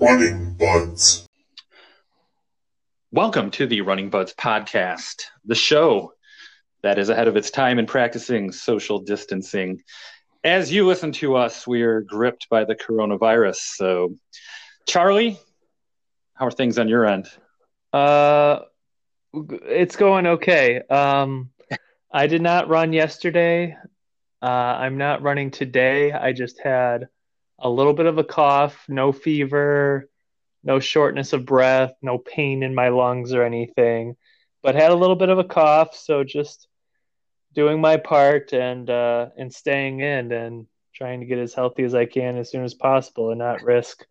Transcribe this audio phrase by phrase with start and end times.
[0.00, 1.26] Running Buds.
[3.12, 6.14] Welcome to the Running Buds podcast, the show
[6.82, 9.82] that is ahead of its time in practicing social distancing.
[10.42, 13.56] As you listen to us, we are gripped by the coronavirus.
[13.56, 14.16] So,
[14.88, 15.38] Charlie,
[16.32, 17.26] how are things on your end?
[17.92, 18.60] Uh,
[19.34, 20.80] it's going okay.
[20.80, 21.50] Um,
[22.10, 23.76] I did not run yesterday.
[24.40, 26.10] Uh, I'm not running today.
[26.10, 27.08] I just had
[27.60, 30.08] a little bit of a cough, no fever,
[30.62, 34.16] no shortness of breath, no pain in my lungs or anything,
[34.62, 35.96] but had a little bit of a cough.
[35.96, 36.68] So just
[37.54, 41.94] doing my part and uh, and staying in and trying to get as healthy as
[41.94, 44.06] I can as soon as possible and not risk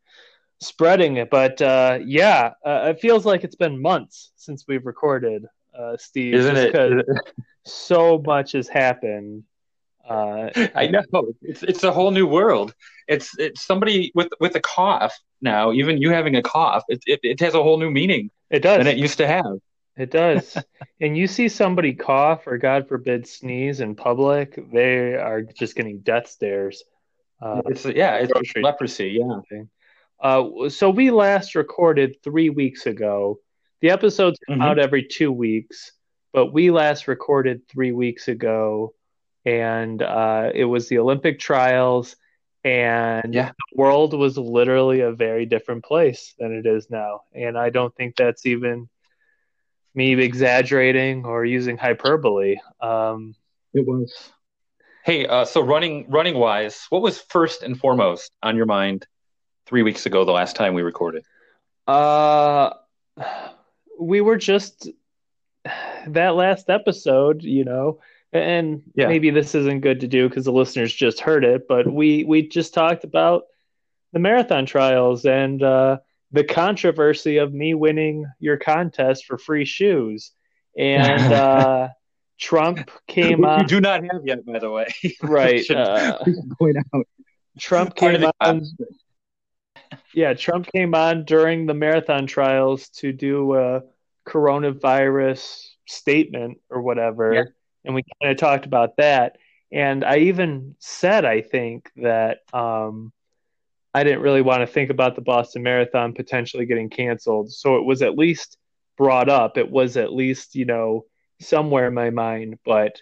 [0.61, 1.29] spreading it.
[1.29, 5.45] But uh, yeah, uh, it feels like it's been months since we've recorded,
[5.77, 6.33] uh, Steve.
[6.35, 7.05] Isn't it?
[7.65, 9.43] So much has happened.
[10.09, 11.03] Uh, I know
[11.43, 12.73] it's it's a whole new world.
[13.07, 15.71] It's it's somebody with with a cough now.
[15.71, 18.77] Even you having a cough, it it, it has a whole new meaning it does.
[18.79, 19.45] than it used to have.
[19.97, 20.57] It does.
[21.01, 25.99] and you see somebody cough or, God forbid, sneeze in public, they are just getting
[25.99, 26.83] death stares.
[27.41, 29.19] Uh, It's yeah, it's grocery- leprosy.
[29.19, 29.41] Yeah,
[30.21, 33.39] uh, so we last recorded three weeks ago.
[33.81, 34.65] The episodes come Mhm.
[34.65, 35.91] out every two weeks,
[36.33, 38.93] but we last recorded three weeks ago,
[39.49, 42.15] and uh, it was the Olympic trials,
[42.63, 43.51] and Yeah.
[43.51, 47.21] the world was literally a very different place than it is now.
[47.33, 48.89] And I don't think that's even
[49.95, 52.57] me exaggerating or using hyperbole.
[52.81, 53.35] Um,
[53.73, 54.31] it was.
[55.03, 59.07] Hey, uh, so running running wise, what was first and foremost on your mind
[59.65, 61.23] three weeks ago, the last time we recorded?
[61.87, 62.71] Uh,
[63.99, 64.89] we were just
[66.07, 67.99] that last episode, you know,
[68.33, 69.07] and Yeah.
[69.07, 72.47] maybe this isn't good to do because the listeners just heard it, but we we
[72.47, 73.43] just talked about
[74.13, 75.97] the marathon trials and uh,
[76.31, 80.31] the controversy of me winning your contest for free shoes,
[80.77, 81.87] and uh,
[82.39, 84.87] Trump came Which you on do not have yet, by the way.
[85.23, 85.69] right.
[85.69, 86.17] Uh,
[86.59, 87.07] point out.
[87.59, 88.63] Trump came on.
[90.13, 93.81] Yeah, Trump came on during the marathon trials to do a
[94.27, 97.43] coronavirus statement or whatever, Yeah.
[97.89, 99.37] And we kind of talked about that.
[99.71, 103.11] And I even said, I think that um,
[103.95, 107.83] I didn't really want to think about the Boston Marathon potentially getting canceled, so it
[107.83, 108.57] was at least
[108.95, 109.57] brought up.
[109.57, 111.05] It was at least you know
[111.41, 113.01] somewhere in my mind, but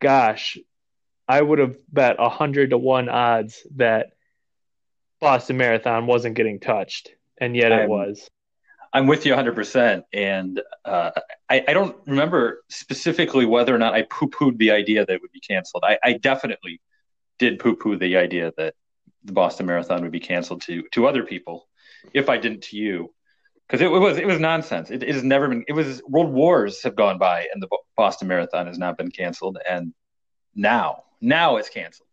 [0.00, 0.58] gosh,
[1.26, 4.12] I would have bet a hundred to one odds that
[5.20, 8.30] Boston Marathon wasn't getting touched, and yet it I'm- was.
[8.94, 10.04] I'm with you 100%.
[10.12, 11.10] And uh,
[11.50, 15.20] I, I don't remember specifically whether or not I poo pooed the idea that it
[15.20, 15.82] would be canceled.
[15.84, 16.80] I, I definitely
[17.40, 18.74] did poo poo the idea that
[19.24, 21.66] the Boston Marathon would be canceled to, to other people,
[22.12, 23.12] if I didn't to you.
[23.66, 24.90] Because it, was it was nonsense.
[24.90, 25.64] It, it has never been.
[25.66, 29.58] It was world wars have gone by, and the Boston Marathon has not been canceled.
[29.68, 29.94] And
[30.54, 32.08] now, now it's canceled.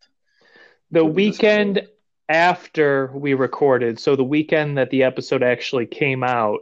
[0.90, 1.86] The this weekend
[2.30, 6.60] after we recorded, so the weekend that the episode actually came out,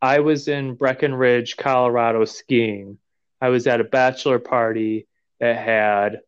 [0.00, 2.98] I was in Breckenridge, Colorado skiing.
[3.40, 5.06] I was at a bachelor party
[5.40, 6.20] that had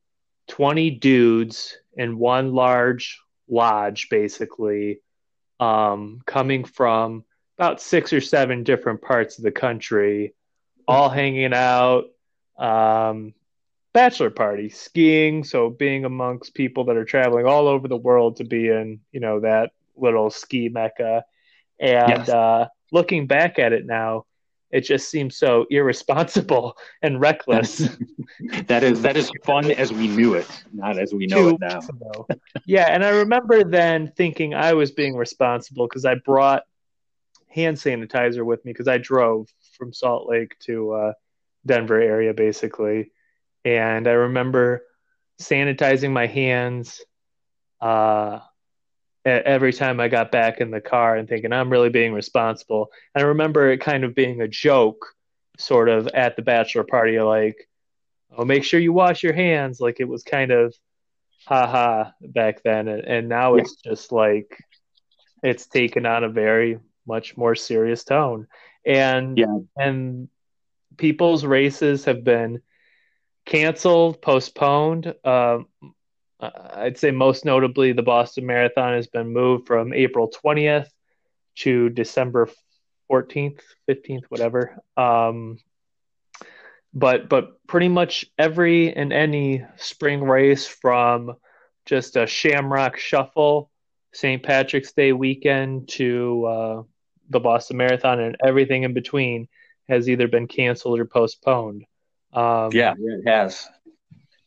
[0.49, 5.01] 20 dudes in one large lodge, basically,
[5.61, 7.25] um, coming from
[7.59, 10.35] about six or seven different parts of the country,
[10.87, 12.05] all hanging out.
[12.59, 13.35] Um,
[13.93, 18.45] bachelor party, skiing, so being amongst people that are traveling all over the world to
[18.45, 21.25] be in, you know, that little ski mecca.
[21.81, 22.29] And Yes.
[22.29, 24.25] uh, looking back at it now,
[24.71, 27.89] it just seems so irresponsible and reckless.
[28.67, 31.61] That is that is fun as we knew it, not as we know two it
[31.61, 32.27] now.
[32.67, 36.63] yeah, and I remember then thinking I was being responsible because I brought
[37.49, 41.13] hand sanitizer with me because I drove from Salt Lake to uh,
[41.67, 43.11] Denver area basically,
[43.65, 44.83] and I remember
[45.41, 47.01] sanitizing my hands
[47.81, 48.41] uh,
[49.29, 52.91] every time I got back in the car and thinking I'm really being responsible.
[53.15, 55.15] And I remember it kind of being a joke,
[55.59, 57.69] sort of at the bachelor party, like,
[58.37, 60.75] "Oh, make sure you wash your hands." Like it was kind of
[61.47, 63.63] haha back then, and, and now Yeah.
[63.63, 64.59] it's just like
[65.43, 68.47] it's taken on a very much more serious tone,
[68.85, 69.59] and Yeah.
[69.77, 70.29] and
[70.97, 72.61] people's races have been
[73.47, 75.15] canceled, postponed.
[75.25, 75.69] Um,
[76.41, 80.89] Um, I'd say most notably, the Boston Marathon has been moved from April 20th
[81.57, 82.49] to December
[83.11, 84.79] 14th, 15th, whatever.
[84.97, 85.59] Um,
[86.95, 91.35] but but pretty much every and any spring race from
[91.85, 93.71] just a Shamrock Shuffle
[94.13, 94.43] St.
[94.43, 96.83] Patrick's Day weekend to uh,
[97.29, 99.49] the Boston Marathon and everything in between
[99.89, 101.85] has either been canceled or postponed.
[102.33, 103.69] Um, yeah, it has.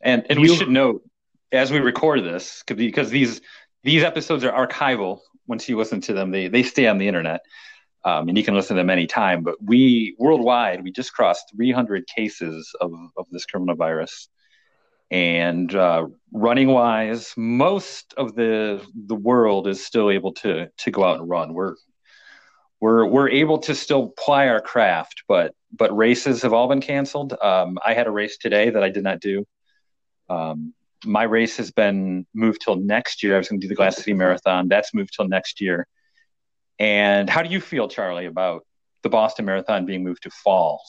[0.01, 1.03] And and you, we should note
[1.51, 3.41] as we record this because these
[3.83, 5.19] these episodes are archival.
[5.47, 7.41] Once you listen to them, they they stay on the internet,
[8.05, 9.43] um, and you can listen to them anytime.
[9.43, 14.27] But we worldwide, we just crossed 300 cases of of this coronavirus,
[15.09, 21.03] and uh, running wise, most of the the world is still able to to go
[21.03, 21.53] out and run.
[21.53, 21.75] We're
[22.79, 27.33] we're we're able to still ply our craft, but but races have all been canceled.
[27.41, 29.45] Um, I had a race today that I did not do.
[30.29, 30.73] Um,
[31.05, 33.35] my race has been moved till next year.
[33.35, 34.67] I was going to do the Glass City Marathon.
[34.67, 35.87] That's moved till next year.
[36.79, 38.65] And how do you feel, Charlie, about
[39.03, 40.81] the Boston Marathon being moved to fall,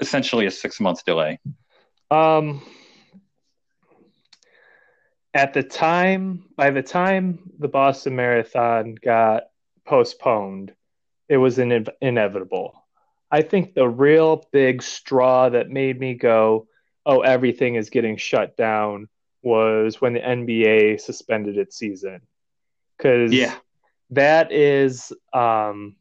[0.00, 1.38] essentially a six month delay?
[2.10, 2.62] Um,
[5.34, 9.44] at the time, by the time the Boston Marathon got
[9.84, 10.72] postponed,
[11.28, 12.74] it was in, inevitable.
[13.30, 16.66] I think the real big straw that made me go,
[17.04, 19.08] oh, everything is getting shut down
[19.48, 22.20] was when the NBA suspended its season.
[22.96, 23.54] Because yeah.
[24.10, 25.96] that is um,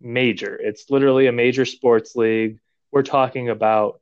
[0.00, 0.56] major.
[0.56, 2.58] It's literally a major sports league.
[2.90, 4.00] We're talking about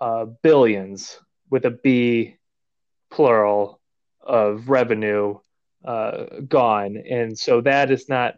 [0.00, 1.18] uh, billions
[1.50, 2.38] with a B
[3.10, 3.80] plural
[4.22, 5.38] of revenue
[5.84, 6.96] uh, gone.
[6.96, 8.36] And so that is not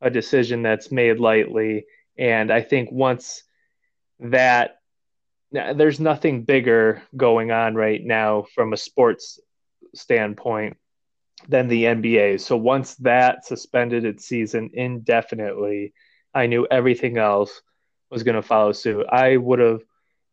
[0.00, 1.84] a decision that's made lightly.
[2.16, 3.42] And I think once
[4.20, 4.75] that
[5.52, 9.40] there's nothing bigger going on right now from a sports
[9.94, 10.76] standpoint
[11.48, 12.40] than the NBA.
[12.40, 15.92] So once that suspended its season indefinitely,
[16.34, 17.62] I knew everything else
[18.10, 19.06] was going to follow suit.
[19.10, 19.82] I would have,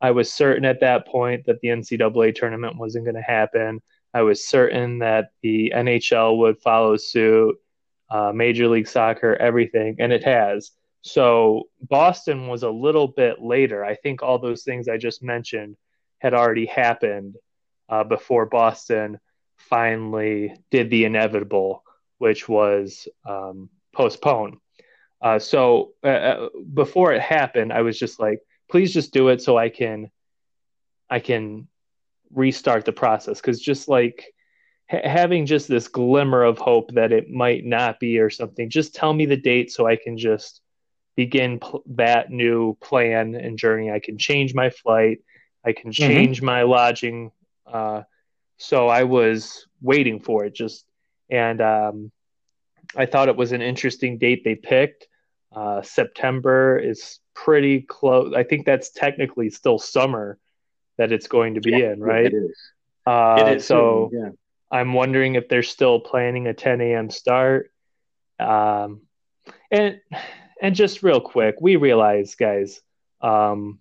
[0.01, 3.81] I was certain at that point that the NCAA tournament wasn't going to happen.
[4.13, 7.55] I was certain that the NHL would follow suit
[8.09, 10.71] uh, Major League Soccer, everything, and it has.
[11.03, 13.83] So Boston was a little bit later.
[13.83, 15.75] I think all those things I just mentioned
[16.19, 17.35] had already happened
[17.89, 19.19] uh, before Boston
[19.57, 21.83] finally did the inevitable,
[22.19, 24.59] which was um, postpone.
[25.21, 28.39] Uh, so uh, uh, before it happened, I was just like,
[28.71, 30.09] please just do it so I can,
[31.09, 31.67] I can
[32.31, 33.41] restart the process.
[33.41, 34.33] Because just like
[34.89, 38.69] ha- having just this glimmer of hope that it might not be or something.
[38.69, 40.61] Just tell me the date so I can just
[41.15, 43.91] begin pl- that new plan and journey.
[43.91, 45.19] I can change my flight.
[45.65, 46.07] I can mm-hmm.
[46.07, 46.45] change mm-hmm.
[46.45, 47.31] my lodging.
[47.65, 48.03] Uh,
[48.57, 50.85] so I was waiting for it just,
[51.29, 52.11] and um,
[52.95, 55.07] I thought it was an interesting date they picked.
[55.55, 58.33] Uh, September is pretty close.
[58.35, 60.39] I think that's technically still summer
[60.97, 62.25] that it's going to be yeah, in, right?
[62.25, 62.57] It is.
[63.05, 64.29] Uh, it is so yeah.
[64.71, 67.09] I'm wondering if they're still planning a 10 a.m.
[67.09, 67.71] start.
[68.39, 69.01] Um,
[69.69, 69.99] and
[70.63, 72.79] and just real quick, we realize, guys,
[73.19, 73.79] um,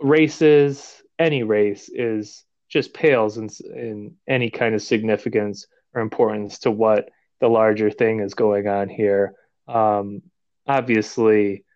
[0.00, 6.70] races, any race is just pales in, in any kind of significance or importance to
[6.70, 7.10] what
[7.40, 9.34] the larger thing is going on here.
[9.68, 10.22] Um,
[10.66, 11.66] obviously,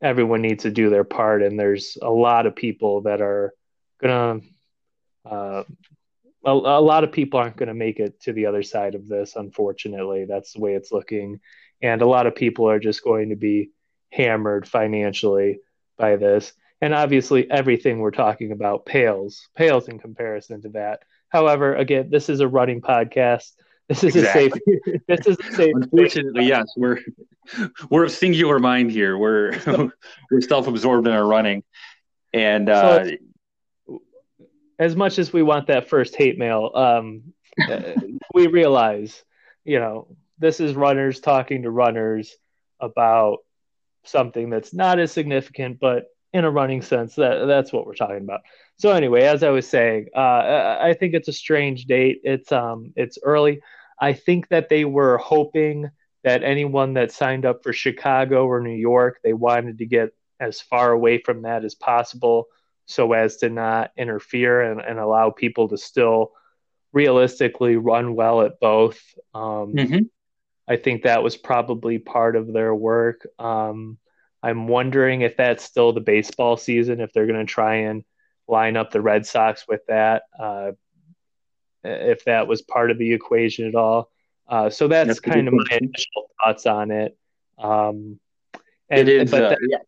[0.00, 3.52] everyone needs to do their part, and there's a lot of people that are
[4.00, 4.42] gonna
[5.28, 5.64] uh,
[6.44, 9.08] a, a lot of people aren't going to make it to the other side of
[9.08, 9.36] this.
[9.36, 11.40] Unfortunately, that's the way it's looking,
[11.82, 13.70] and a lot of people are just going to be
[14.12, 15.60] hammered financially
[15.96, 16.52] by this.
[16.80, 21.00] And obviously, everything we're talking about pales pales in comparison to that.
[21.28, 23.52] However, again, this is a running podcast.
[23.88, 24.46] This is exactly.
[24.46, 25.00] a safe.
[25.08, 25.72] This is a safe.
[25.74, 27.00] Unfortunately, yes, we're
[27.90, 29.18] we're of singular mind here.
[29.18, 29.58] We're
[30.30, 31.64] we're self-absorbed in our running,
[32.32, 33.10] and uh, so
[34.78, 37.32] as much as we want that first hate mail, um,
[38.34, 39.24] we realize,
[39.64, 42.34] you know, this is runners talking to runners
[42.80, 43.38] about
[44.04, 48.22] something that's not as significant, but in a running sense, that that's what we're talking
[48.22, 48.40] about.
[48.76, 52.20] So anyway, as I was saying, uh, I think it's a strange date.
[52.22, 53.60] It's um, it's early.
[54.00, 55.90] I think that they were hoping
[56.24, 60.60] that anyone that signed up for Chicago or New York, they wanted to get as
[60.60, 62.46] far away from that as possible
[62.86, 66.32] so as to not interfere and, and allow people to still
[66.92, 69.00] realistically run well at both.
[69.34, 69.98] Um, mm-hmm.
[70.68, 73.26] I think that was probably part of their work.
[73.38, 73.98] Um,
[74.42, 78.04] I'm wondering if that's still the baseball season, if they're going to try and
[78.46, 80.72] line up the Red Sox with that, uh,
[81.82, 84.10] if that was part of the equation at all.
[84.46, 87.16] Uh, so that's, that's kind of my initial thoughts on it.
[87.58, 88.20] Um,
[88.90, 89.78] and, it is, but uh, that, yeah.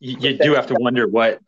[0.00, 1.40] You, you do have to wonder what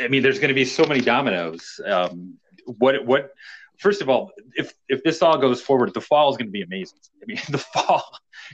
[0.00, 1.80] I mean, there's going to be so many dominoes.
[1.84, 2.34] Um,
[2.66, 3.30] what what
[3.78, 6.62] first of all, if if this all goes forward, the fall is going to be
[6.62, 6.98] amazing.
[7.22, 8.04] I mean, the fall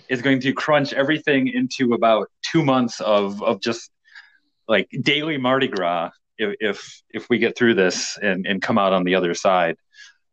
[0.09, 3.91] is going to crunch everything into about two months of of just
[4.69, 6.11] like daily Mardi Gras.
[6.38, 9.76] If if, if we get through this and and come out on the other side.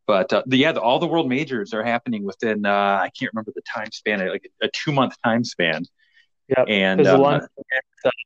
[0.08, 3.32] But uh, the, yeah, the, all the world majors are happening within uh, I can't
[3.32, 5.84] remember the time span, like a two month time span.
[6.48, 7.48] Yeah, and uh, London,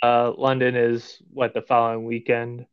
[0.02, 2.66] uh, London is what the following weekend.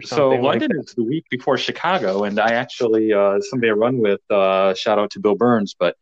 [0.00, 3.98] So London like is the week before Chicago, and I actually uh, somebody I run
[3.98, 4.20] with.
[4.30, 5.96] Uh, shout out to Bill Burns, but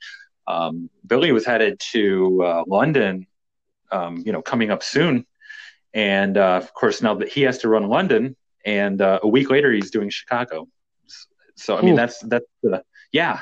[0.47, 3.27] um, Billy was headed to uh, London,
[3.91, 5.27] um, you know, coming up soon,
[5.93, 9.51] and uh, of course now that he has to run London, and uh, a week
[9.51, 10.69] later he's doing Chicago.
[11.57, 11.97] So I mean Ooh.
[11.97, 12.47] that's that's
[13.13, 13.41] yeah.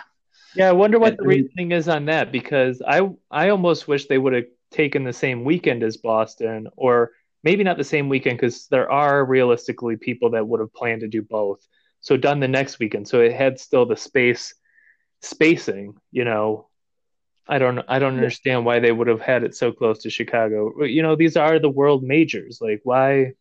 [0.55, 4.07] Yeah, I wonder what and, the reasoning is on that because I I almost wish
[4.07, 7.13] they would have taken the same weekend as Boston, or
[7.43, 11.09] maybe not the same weekend because there are realistically people that would have planned to
[11.09, 11.67] do both.
[12.01, 14.55] So done the next weekend, so it had still the space
[15.21, 15.97] spacing.
[16.13, 16.69] You know,
[17.47, 20.85] I don't I don't understand why they would have had it so close to Chicago.
[20.85, 22.61] You know, these are the world majors.
[22.61, 23.33] Like why?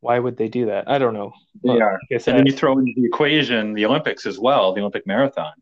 [0.00, 0.86] Why would they do that?
[0.86, 1.32] I don't know.
[1.62, 1.98] They are.
[2.10, 5.54] Like and then you throw into the equation the Olympics as well, the Olympic marathon.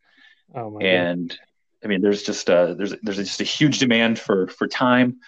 [0.53, 1.39] Oh my and God
[1.85, 5.19] I mean, there's just a, there's there's just a huge demand for for time.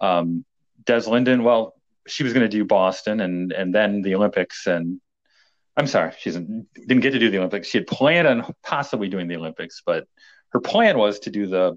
[0.00, 0.44] Um,
[0.88, 1.74] Des Linden, well,
[2.06, 5.00] she was going to do Boston and and then the Olympics, and
[5.76, 7.68] I'm sorry, she didn't get to do the Olympics.
[7.68, 10.06] She had planned on possibly doing the Olympics, but
[10.50, 11.76] her plan was to do the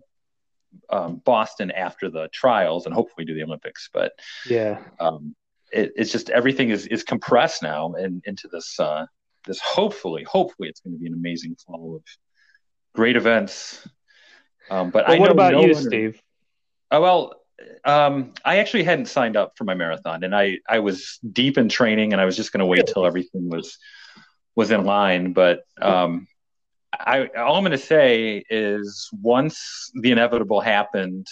[0.89, 3.89] um, Boston after the trials and hopefully do the Olympics.
[3.93, 4.13] But
[4.47, 5.35] yeah, um,
[5.71, 9.05] it, it's just everything is is compressed now and into this uh,
[9.45, 12.03] this hopefully hopefully it's going to be an amazing fall of
[12.95, 13.87] great events
[14.69, 16.21] um, but well, I what about no you, Steve?
[16.91, 17.40] Oh well,
[17.83, 21.69] um, I actually hadn't signed up for my marathon, and I I was deep in
[21.69, 23.77] training, and I was just going to wait till everything was
[24.55, 25.33] was in line.
[25.33, 26.27] But um,
[26.93, 31.27] I all I'm going to say is once the inevitable happened,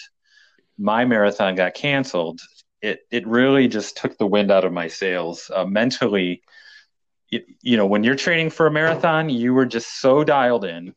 [0.78, 2.42] my marathon got canceled.
[2.82, 6.42] It it really just took the wind out of my sails uh, mentally.
[7.32, 10.96] It, you know, when you're training for a marathon, you were just so dialed in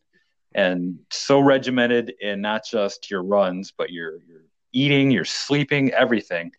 [0.54, 4.41] and so regimented in not just your runs, but your, your
[4.72, 6.52] eating, your sleeping, everything.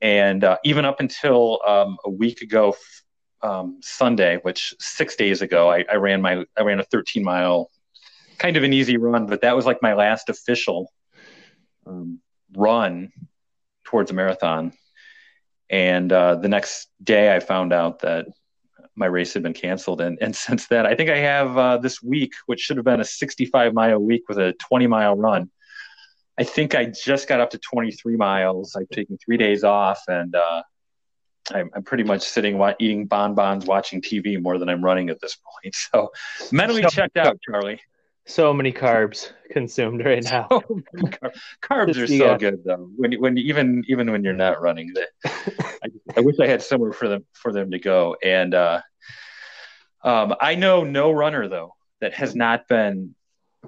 [0.00, 2.76] And uh, even up until um, a week ago,
[3.42, 7.70] um, Sunday, which six days ago, I, I, ran my I ran a 13 mile,
[8.38, 10.92] kind of an easy run, but that was like my last official
[11.86, 12.20] um,
[12.56, 13.10] run
[13.84, 14.72] towards a marathon.
[15.70, 18.26] And uh, the next day, I found out that
[18.98, 20.00] my race had been canceled.
[20.00, 23.00] And, and since then, I think I have uh, this week, which should have been
[23.00, 25.50] a 65 mile week with a 20 mile run.
[26.38, 28.76] I think I just got up to 23 miles.
[28.76, 30.62] I've taken three days off, and uh,
[31.52, 35.36] I'm, I'm, pretty much sitting eating bonbons, watching TV more than I'm running at this
[35.36, 35.76] point.
[35.92, 36.10] So
[36.52, 37.80] mentally so, checked out, Charlie.
[38.26, 40.48] So many carbs consumed right now.
[40.50, 42.88] So car- carbs are so good though.
[42.96, 44.92] When when even even when you're not running,
[45.26, 48.16] I, I, wish I had somewhere for them for them to go.
[48.22, 48.82] And uh,
[50.04, 53.14] um, I know no runner though that has not been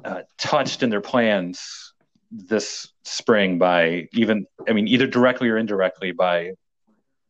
[0.04, 1.89] uh, touched in their plans
[2.30, 6.52] this spring by even I mean either directly or indirectly by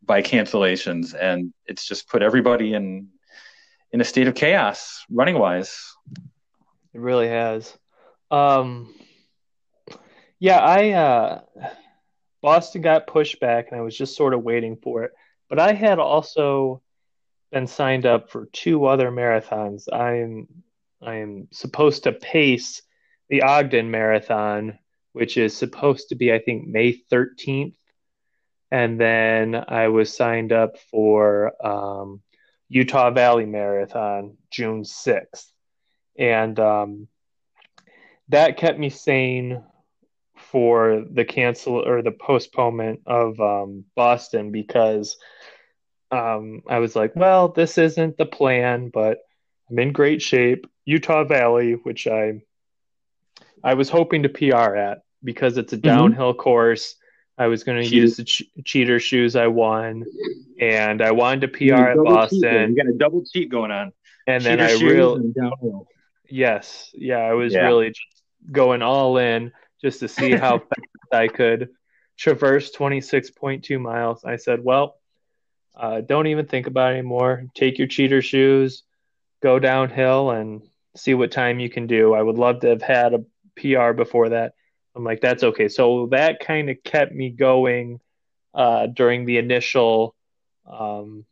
[0.02, 3.08] by cancellations, and it's just put everybody in
[3.92, 5.94] in a state of chaos running wise.
[6.92, 7.76] It really has.
[8.30, 8.94] Um,
[10.38, 11.40] yeah, I uh,
[12.42, 15.12] Boston got pushed back, and I was just sort of waiting for it.
[15.48, 16.82] But I had also
[17.50, 19.88] been signed up for two other marathons.
[19.92, 20.48] I am
[21.02, 22.82] I am supposed to pace
[23.28, 24.78] the Ogden Marathon,
[25.12, 27.74] which is supposed to be I think May 13th,
[28.70, 32.20] and then I was signed up for um,
[32.68, 35.46] Utah Valley Marathon June 6th,
[36.18, 37.08] and um,
[38.28, 39.62] that kept me sane
[40.36, 45.16] for the cancel or the postponement of um, Boston because
[46.10, 49.18] um, I was like, well, this isn't the plan, but
[49.70, 50.66] I'm in great shape.
[50.84, 52.40] Utah Valley, which I
[53.62, 55.86] I was hoping to PR at because it's a mm-hmm.
[55.86, 56.40] downhill mm-hmm.
[56.40, 56.96] course.
[57.38, 60.04] I was going to use the ch- cheater shoes I won,
[60.60, 62.70] and I wanted to PR at Boston.
[62.70, 63.92] you got a double cheat going on.
[64.26, 65.32] And cheater then I really
[66.28, 67.60] yes, yeah, I was yeah.
[67.60, 69.52] really just going all in
[69.82, 71.70] just to see how fast I could
[72.18, 74.24] traverse 26.2 miles.
[74.24, 74.96] I said, well,
[75.74, 77.44] uh, don't even think about it anymore.
[77.54, 78.82] Take your cheater shoes,
[79.42, 80.62] go downhill, and
[80.96, 82.12] see what time you can do.
[82.12, 83.24] I would love to have had a
[83.60, 84.54] PR before that.
[84.94, 85.68] I'm like, that's okay.
[85.68, 88.00] So that kind of kept me going
[88.54, 90.14] uh, during the initial
[90.70, 91.24] um,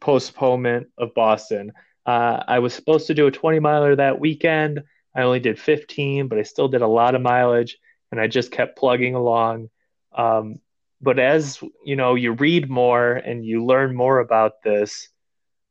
[0.00, 1.72] postponement of Boston.
[2.04, 4.82] Uh, I was supposed to do a 20 miler that weekend.
[5.14, 7.78] I only did 15, but I still did a lot of mileage,
[8.10, 9.70] and I just kept plugging along.
[10.16, 10.56] Um,
[11.00, 15.08] but as you know, you read more and you learn more about this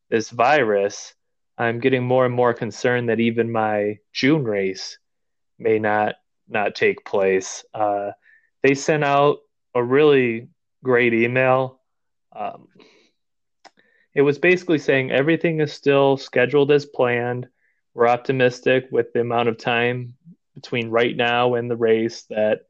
[0.10, 1.13] this virus.
[1.58, 4.98] I'm getting more and more concerned that even my June race
[5.60, 6.16] may not
[6.48, 7.63] not take place.
[7.74, 8.12] Uh,
[8.63, 9.38] they sent out
[9.75, 10.50] a really
[10.84, 11.80] great email.
[12.36, 12.68] Um,
[14.16, 17.48] it was basically saying everything is still scheduled as planned.
[17.94, 20.16] We're optimistic with the amount of time
[20.56, 22.62] between right now and the race that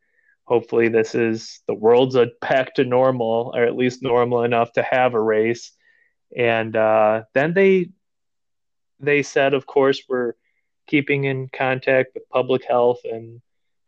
[0.43, 4.84] hopefully this is the world's a back to normal or at least normal enough to
[4.84, 5.72] have a race.
[6.36, 7.89] And uh, then they
[9.00, 10.34] they said, of course, we're
[10.89, 13.41] keeping in contact with public health and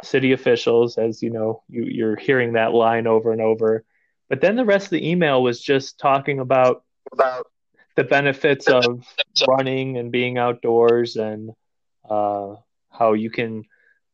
[0.03, 3.84] city officials, as you know, you, you're hearing that line over and over.
[4.29, 7.48] But then the rest of the email was just talking about about
[7.96, 9.03] the benefits of
[9.48, 11.51] running and being outdoors and
[12.10, 12.55] uh,
[12.89, 13.63] how you can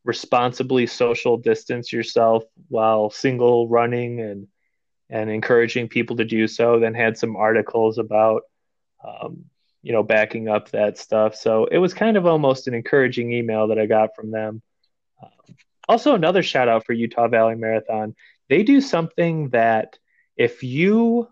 [0.04, 4.48] responsibly social distance yourself while single running and
[5.10, 6.80] and encouraging people to do so.
[6.80, 8.42] Then had some articles about
[9.06, 9.44] um,
[9.82, 11.36] you know backing up that stuff.
[11.36, 14.62] So it was kind of almost an encouraging email that I got from them.
[15.22, 15.56] Um,
[15.88, 18.14] also, another shout out for Utah Valley Marathon.
[18.48, 19.98] They do something that
[20.36, 21.28] if you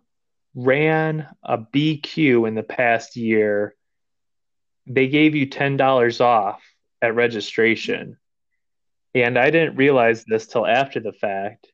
[0.54, 3.74] ran a BQ in the past year,
[4.86, 6.62] they gave you $10 off
[7.02, 8.16] at registration.
[9.14, 11.66] And I didn't realize this till after the fact.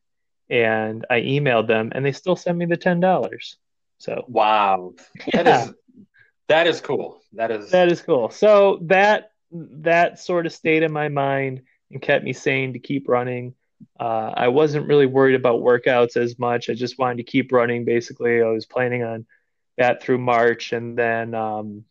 [0.51, 3.57] And I emailed them and they still sent me the $10.
[3.99, 4.95] So wow.
[5.33, 5.65] That yeah.
[5.65, 5.75] is
[6.49, 7.21] that is cool.
[7.33, 8.31] That is that is cool.
[8.31, 13.09] So that that sort of stayed in my mind and kept me sane to keep
[13.09, 13.55] running.
[13.99, 16.71] Uh, I wasn't really worried about workouts as much.
[16.71, 17.85] I just wanted to keep running.
[17.85, 19.27] Basically, I was planning on
[19.77, 21.85] that through March, and then um,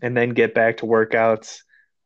[0.00, 1.62] and then get back to workouts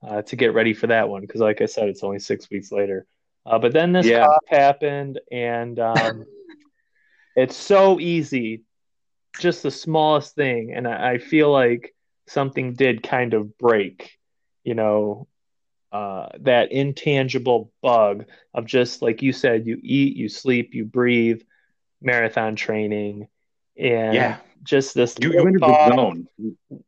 [0.07, 1.23] uh, to get ready for that one.
[1.23, 3.07] Because, like I said, it's only six weeks later.
[3.45, 4.27] Uh, but then this yeah.
[4.49, 6.25] happened, and um,
[7.37, 8.63] it's so easy,
[9.39, 11.95] just the smallest thing, and I, I feel like
[12.27, 14.19] something did kind of break.
[14.65, 15.29] You know,
[15.93, 21.41] uh, that intangible bug of just like you said, you eat, you sleep, you breathe,
[22.01, 23.29] marathon training,
[23.79, 24.37] and yeah.
[24.63, 26.27] just this you, you the zone.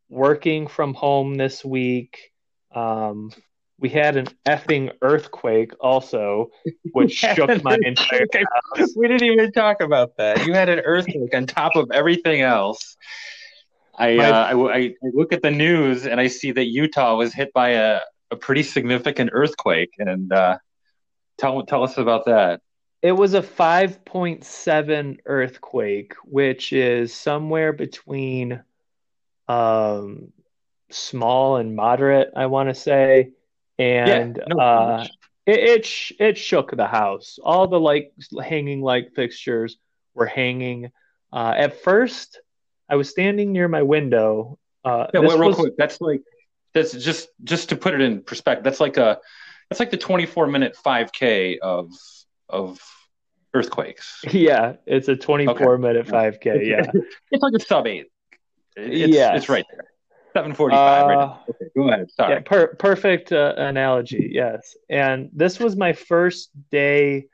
[0.09, 2.33] Working from home this week,
[2.75, 3.31] um,
[3.79, 6.51] we had an effing earthquake also,
[6.93, 8.27] which shook my entire
[8.77, 8.95] house.
[8.97, 10.45] We didn't even talk about that.
[10.47, 12.97] You had an earthquake on top of everything else.
[13.97, 17.33] I, my, uh, I, I look at the news and I see that Utah was
[17.33, 20.59] hit by a, a pretty significant earthquake, and uh,
[21.37, 22.61] tell tell us about that.
[23.01, 28.61] It was a 5.7 earthquake, which is somewhere between
[29.47, 30.33] um,
[30.91, 33.31] small and moderate, I want to say,
[33.79, 35.07] and yeah, no uh,
[35.47, 37.39] it it, sh- it shook the house.
[37.43, 38.13] All the like
[38.43, 39.77] hanging light fixtures
[40.15, 40.91] were hanging.
[41.33, 42.41] Uh, at first,
[42.89, 44.59] I was standing near my window.
[44.85, 45.57] Uh, yeah, well, real was...
[45.57, 46.23] quick, that's like
[46.75, 48.65] that's just just to put it in perspective.
[48.65, 49.19] That's like a
[49.69, 51.91] that's like the 24 minute 5K of
[52.49, 52.81] of
[53.55, 54.25] earthquakes.
[54.33, 55.83] Yeah, it's a 24 okay.
[55.83, 56.67] minute 5K.
[56.67, 56.91] Yeah,
[57.31, 58.07] it's like a sub eight.
[58.77, 59.39] It's, yes.
[59.39, 59.87] it's right there.
[60.35, 65.59] 745 uh, right okay, go ahead sorry yeah, per- perfect uh, analogy yes and this
[65.59, 67.27] was my first day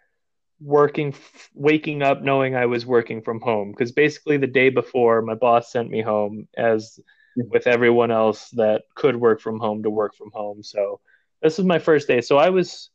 [0.61, 5.20] working f- waking up knowing i was working from home because basically the day before
[5.22, 6.98] my boss sent me home as
[7.37, 10.62] with everyone else that could work from home to work from home.
[10.62, 11.00] So
[11.42, 12.20] this was my first day.
[12.20, 12.90] So I was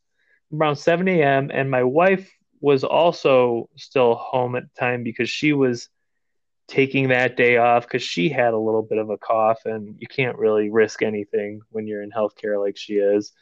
[0.52, 1.50] around 7 a.m.
[1.52, 5.88] and my wife was also still home at the time because she was
[6.70, 10.06] taking that day off because she had a little bit of a cough and you
[10.06, 13.32] can't really risk anything when you're in healthcare like she is.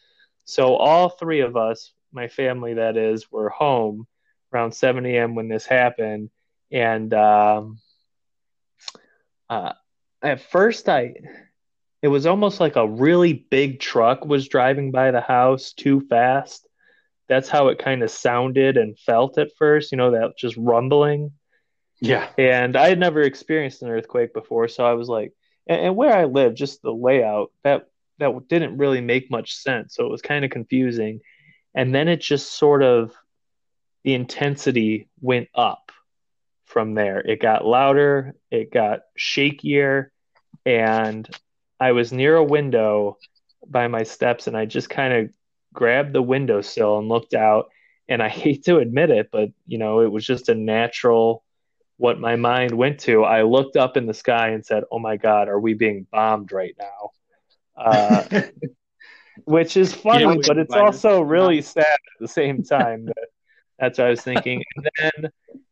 [0.46, 4.06] So all three of us, my family that is, were home
[4.52, 5.34] around 7 a.m.
[5.34, 6.30] when this happened.
[6.72, 7.80] And um,
[9.50, 9.74] uh,
[10.22, 11.14] at first I
[12.00, 16.66] it was almost like a really big truck was driving by the house too fast.
[17.28, 21.32] That's how it kind of sounded and felt at first, you know, that just rumbling.
[22.00, 22.28] Yeah.
[22.38, 25.32] And I had never experienced an earthquake before, so I was like
[25.68, 29.94] and, and where I live, just the layout, that that didn't really make much sense.
[29.94, 31.20] So it was kind of confusing.
[31.74, 33.12] And then it just sort of
[34.02, 35.92] the intensity went up
[36.64, 37.20] from there.
[37.20, 40.08] It got louder, it got shakier,
[40.66, 41.28] and
[41.78, 43.18] I was near a window
[43.66, 45.30] by my steps, and I just kind of
[45.72, 47.68] grabbed the windowsill and looked out.
[48.08, 51.44] And I hate to admit it, but you know, it was just a natural
[51.98, 55.16] what my mind went to, I looked up in the sky and said, "Oh my
[55.16, 57.10] God, are we being bombed right now?"
[57.76, 58.42] Uh,
[59.44, 63.06] which is funny, but it's also really sad at the same time.
[63.06, 63.28] That
[63.78, 64.62] that's what I was thinking.
[64.76, 65.30] And then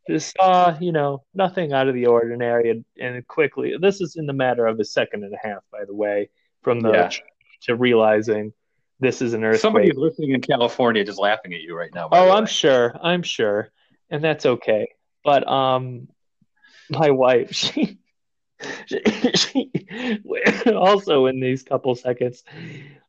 [0.09, 3.75] just saw, you know, nothing out of the ordinary, and, and, quickly.
[3.81, 6.31] This is in the matter of a second and a half, by the way,
[6.63, 7.11] from the yeah.
[7.63, 8.53] to realizing
[9.01, 9.61] this is an earthquake.
[9.61, 12.09] Somebody listening in California just laughing at you right now.
[12.13, 12.97] Oh, I'm sure.
[13.03, 13.71] I'm sure,
[14.11, 14.89] and that's okay.
[15.25, 16.09] But um,
[16.91, 17.99] my wife, she,
[18.87, 19.03] she,
[19.35, 19.71] she
[20.75, 22.43] also in these couple seconds,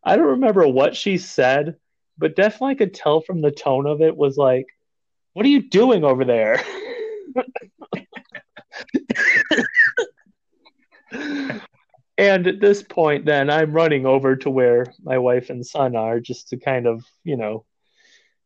[0.03, 1.75] I don't remember what she said,
[2.17, 4.65] but definitely could tell from the tone of it was like,
[5.33, 6.61] "What are you doing over there?"
[12.17, 16.19] and at this point, then I'm running over to where my wife and son are,
[16.19, 17.65] just to kind of, you know,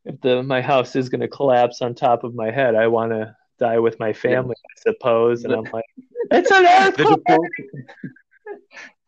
[0.06, 3.12] if the my house is going to collapse on top of my head, I want
[3.12, 5.46] to die with my family, I suppose.
[5.46, 5.86] And I'm like,
[6.32, 7.08] it's an earthquake.
[7.26, 7.38] The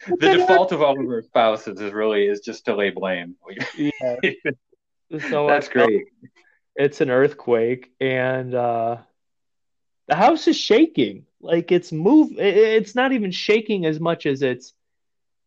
[0.07, 3.35] default, the default of all of our spouses is really is just to lay blame.
[3.75, 4.15] yeah.
[5.29, 6.05] So that's great.
[6.75, 8.97] It's an earthquake, and uh,
[10.07, 11.27] the house is shaking.
[11.39, 12.31] Like it's move.
[12.39, 14.73] It's not even shaking as much as it's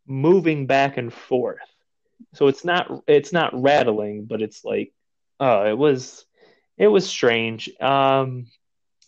[0.07, 1.59] moving back and forth.
[2.35, 4.93] So it's not it's not rattling, but it's like,
[5.41, 6.25] oh, it was
[6.79, 7.69] it was strange.
[7.81, 8.47] Um,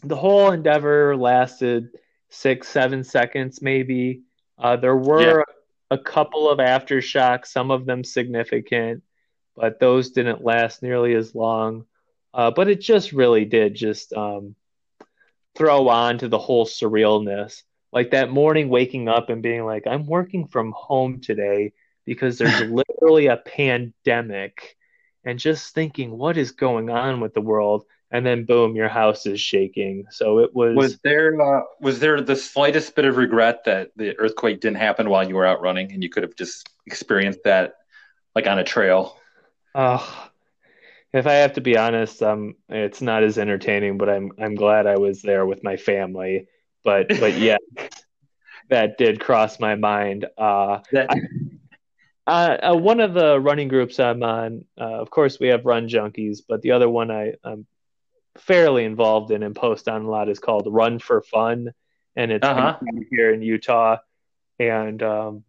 [0.03, 1.91] the whole endeavor lasted
[2.29, 4.23] six, seven seconds, maybe.
[4.59, 5.55] Uh, there were yeah.
[5.91, 9.03] a couple of aftershocks, some of them significant,
[9.57, 11.85] but those didn't last nearly as long.
[12.35, 14.55] Uh, but it just really did just um,
[15.57, 17.63] throw on to the whole surrealness.
[17.93, 21.73] Like that morning waking up and being like, I'm working from home today
[22.05, 24.77] because there's literally a pandemic,
[25.25, 27.85] and just thinking, what is going on with the world?
[28.11, 30.07] And then boom, your house is shaking.
[30.11, 30.77] So it was.
[30.77, 35.11] Was there uh, was there the slightest bit of regret that the earthquake didn't happen
[35.11, 37.75] while you were out running, and you could have just experienced that,
[38.35, 39.17] like on a trail?
[39.75, 40.31] Oh,
[41.13, 44.87] if I have to be honest, um, it's not as entertaining, but I'm I'm glad
[44.87, 46.49] I was there with my family.
[46.85, 47.59] But but yeah,
[48.71, 50.27] that did cross my mind.
[50.37, 51.11] Uh, that.
[51.11, 51.21] I,
[52.27, 55.89] uh, uh, one of the running groups I'm on, uh, of course, we have Run
[55.89, 57.67] Junkies, but the other one I, I'm
[58.41, 61.73] fairly involved in and post on a lot is called Run for Fun,
[62.17, 62.79] and it's uh-huh.
[63.11, 63.99] here in Utah,
[64.59, 65.45] and um,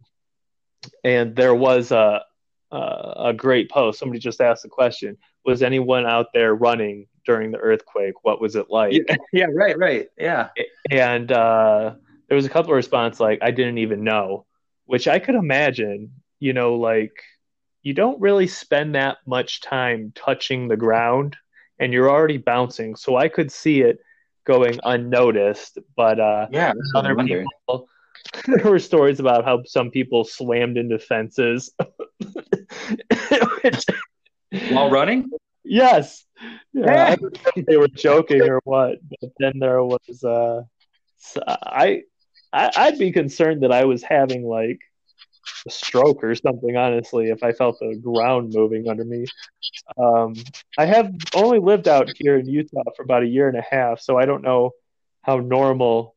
[1.04, 2.22] and there was a,
[2.70, 3.98] a a great post.
[3.98, 8.14] Somebody just asked the question: Was anyone out there running during the earthquake?
[8.22, 8.92] What was it like?
[8.92, 10.48] Yeah, yeah right, right, yeah.
[10.90, 11.94] And uh,
[12.28, 14.46] there was a couple of responses like, "I didn't even know,"
[14.86, 16.12] which I could imagine.
[16.38, 17.12] You know, like
[17.82, 21.36] you don't really spend that much time touching the ground
[21.80, 22.94] and you're already bouncing.
[22.94, 23.98] So I could see it
[24.44, 25.78] going unnoticed.
[25.96, 27.88] But uh, yeah, other people,
[28.46, 31.72] there were stories about how some people slammed into fences
[34.70, 35.30] while running.
[35.64, 36.24] Yes,
[36.72, 37.16] yeah,
[37.56, 38.98] I they were joking or what.
[39.20, 40.62] But then there was, uh,
[41.46, 42.02] I,
[42.52, 44.80] I, I'd be concerned that I was having like
[45.66, 49.26] a stroke or something, honestly, if I felt the ground moving under me.
[49.96, 50.34] Um,
[50.78, 54.00] I have only lived out here in Utah for about a year and a half,
[54.00, 54.72] so I don't know
[55.22, 56.16] how normal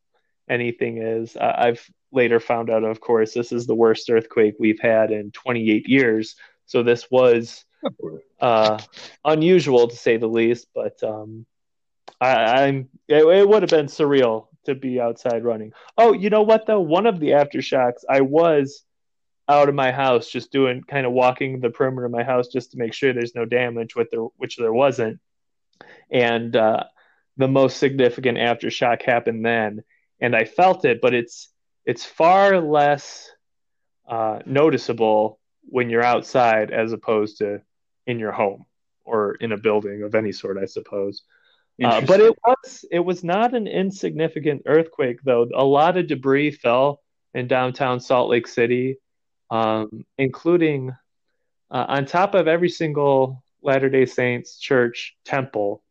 [0.49, 1.35] anything is.
[1.35, 5.31] Uh, I've later found out, of course, this is the worst earthquake we've had in
[5.31, 6.35] 28 years.
[6.65, 7.65] So this was
[8.39, 8.79] uh,
[9.25, 11.45] unusual to say the least, but um,
[12.21, 15.73] I, am it, it would have been surreal to be outside running.
[15.97, 16.79] Oh, you know what though?
[16.79, 18.83] One of the aftershocks, I was
[19.49, 22.71] out of my house, just doing kind of walking the perimeter of my house just
[22.71, 25.19] to make sure there's no damage, with there, which there wasn't.
[26.09, 26.85] And uh,
[27.37, 29.83] the most significant aftershock happened then,
[30.19, 31.49] and I felt it, but it's
[31.85, 33.29] it's far less
[34.07, 37.61] uh, noticeable when you're outside as opposed to
[38.07, 38.65] in your home
[39.05, 41.23] or in a building of any sort, I suppose.
[41.83, 45.47] Uh, but it was it was not an insignificant earthquake though.
[45.55, 47.01] A lot of debris fell
[47.33, 48.97] in downtown Salt Lake City
[49.53, 50.95] um, including
[51.69, 55.83] uh, on top of every single Latter day Saints church temple,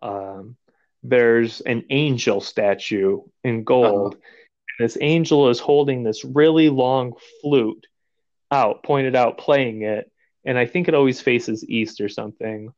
[0.00, 0.56] um,
[1.02, 4.14] there's an angel statue in gold.
[4.14, 4.22] Uh-huh.
[4.78, 7.86] This angel is holding this really long flute
[8.50, 10.10] out, pointed out, playing it.
[10.44, 12.72] And I think it always faces east or something.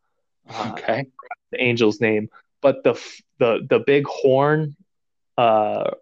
[0.49, 1.01] Uh, okay.
[1.01, 2.31] Uh, the angel's name.
[2.61, 3.01] But the
[3.39, 4.75] the the big horn,
[5.37, 5.93] uh,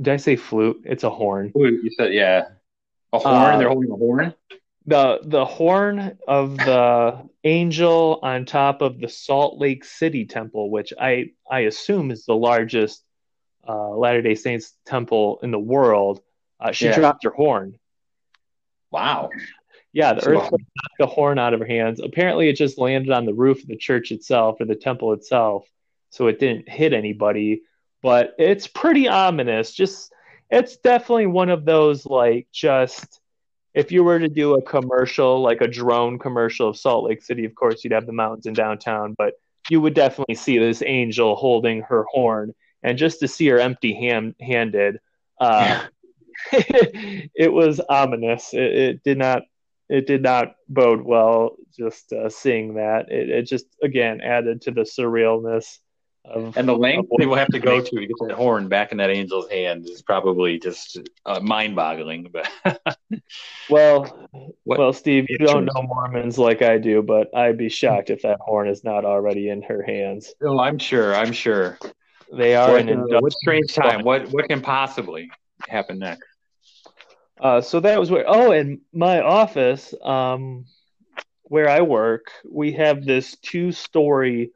[0.00, 0.82] did I say flute?
[0.84, 1.52] It's a horn.
[1.54, 2.46] You said yeah.
[3.12, 3.34] A horn?
[3.34, 4.34] Uh, They're holding a horn?
[4.88, 10.92] The the horn of the angel on top of the Salt Lake City temple, which
[11.00, 13.02] I I assume is the largest
[13.66, 16.20] uh, Latter Day Saints temple in the world.
[16.60, 16.94] Uh, she Yeah.
[16.98, 17.78] dropped her horn.
[18.92, 19.30] Wow.
[19.92, 22.00] Yeah, the So- earthquake knocked the horn out of her hands.
[22.00, 25.68] Apparently, it just landed on the roof of the church itself or the temple itself,
[26.10, 27.62] so it didn't hit anybody.
[28.02, 29.72] But it's pretty ominous.
[29.72, 30.12] Just
[30.50, 33.20] it's definitely one of those like just
[33.74, 37.44] if you were to do a commercial, like a drone commercial of Salt Lake City,
[37.44, 39.34] of course you'd have the mountains in downtown, but
[39.68, 43.92] you would definitely see this angel holding her horn, and just to see her empty
[43.92, 44.98] hand handed,
[45.40, 45.84] uh,
[46.52, 48.54] it was ominous.
[48.54, 49.42] It, it did not
[49.88, 51.56] it did not bode well.
[51.76, 55.78] Just uh, seeing that, it, it just again added to the surrealness
[56.28, 56.56] of.
[56.56, 58.98] And the length they will have to go to to get that horn back in
[58.98, 62.30] that angel's hand is probably just uh, mind-boggling.
[62.32, 62.50] But
[63.70, 64.28] well,
[64.64, 68.22] What- well, Steve, you don't know Mormons like I do, but I'd be shocked if
[68.22, 70.34] that horn is not already in her hands.
[70.42, 71.14] oh, I'm sure.
[71.14, 71.78] I'm sure.
[72.32, 74.02] They are What, an uh, what strange time?
[74.02, 75.30] What what can possibly
[75.68, 76.24] happen next?
[77.40, 78.24] Uh, so that was where.
[78.26, 80.64] Oh, and my office, um,
[81.44, 84.50] where I work, we have this two-story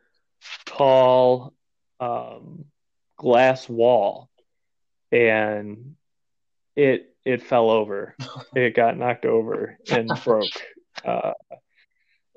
[0.64, 1.52] tall
[2.00, 2.64] um,
[3.16, 4.28] glass wall,
[5.12, 5.94] and
[6.74, 8.16] it it fell over.
[8.54, 10.62] it got knocked over and broke.
[11.04, 11.32] Uh,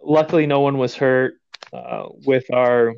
[0.02, 1.36] luckily, no one was hurt.
[1.72, 2.94] Uh, with our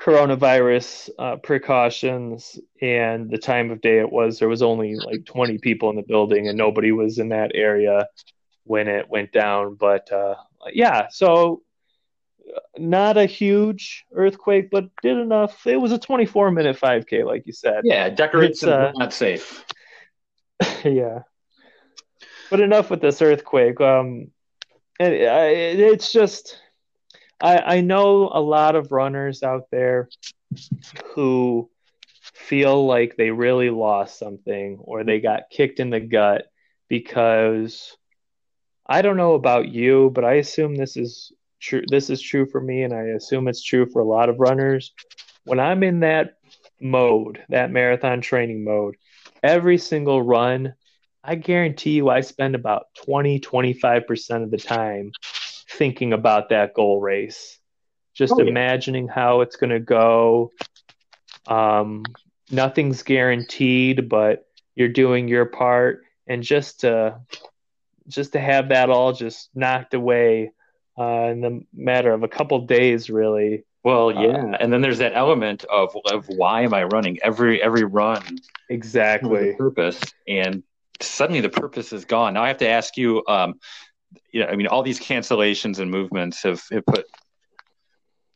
[0.00, 5.58] coronavirus uh, precautions and the time of day it was, there was only like 20
[5.58, 8.08] people in the building and nobody was in that area
[8.64, 9.76] when it went down.
[9.76, 10.34] But uh,
[10.72, 11.62] yeah, so
[12.78, 15.66] not a huge earthquake, but did enough.
[15.66, 17.82] It was a 24 minute 5K, like you said.
[17.84, 19.64] Yeah, decorations It's, uh, not safe.
[20.84, 21.20] yeah.
[22.50, 23.80] But enough with this earthquake.
[23.80, 24.30] Um,
[24.98, 26.58] and I, it's just,
[27.40, 30.08] I, I know a lot of runners out there
[31.14, 31.70] who
[32.20, 36.46] feel like they really lost something or they got kicked in the gut
[36.88, 37.96] because
[38.86, 41.82] I don't know about you, but I assume this is true.
[41.88, 44.92] This is true for me, and I assume it's true for a lot of runners.
[45.44, 46.34] When I'm in that
[46.80, 48.96] mode, that marathon training mode,
[49.42, 50.74] every single run,
[51.24, 55.12] I guarantee you I spend about 20, 25% of the time
[55.70, 57.58] thinking about that goal race.
[58.14, 58.50] Just Oh, yeah.
[58.50, 60.50] imagining how it's going to go.
[61.46, 62.04] Um,
[62.50, 64.44] nothing's guaranteed, but
[64.74, 66.02] you're doing your part.
[66.26, 67.20] And just to,
[68.08, 70.50] just to have that all just knocked away
[70.98, 73.64] uh, in the matter of a couple days, really.
[73.84, 77.18] Well, Uh, yeah, and then there's that element of of why am I running?
[77.22, 78.22] Every every run
[78.68, 79.54] Exactly.
[79.54, 80.62] purpose, and
[81.00, 82.34] suddenly the purpose is gone.
[82.34, 83.54] Now I have to ask you, um,
[84.32, 87.06] you know, I mean, all these cancellations and movements have, have put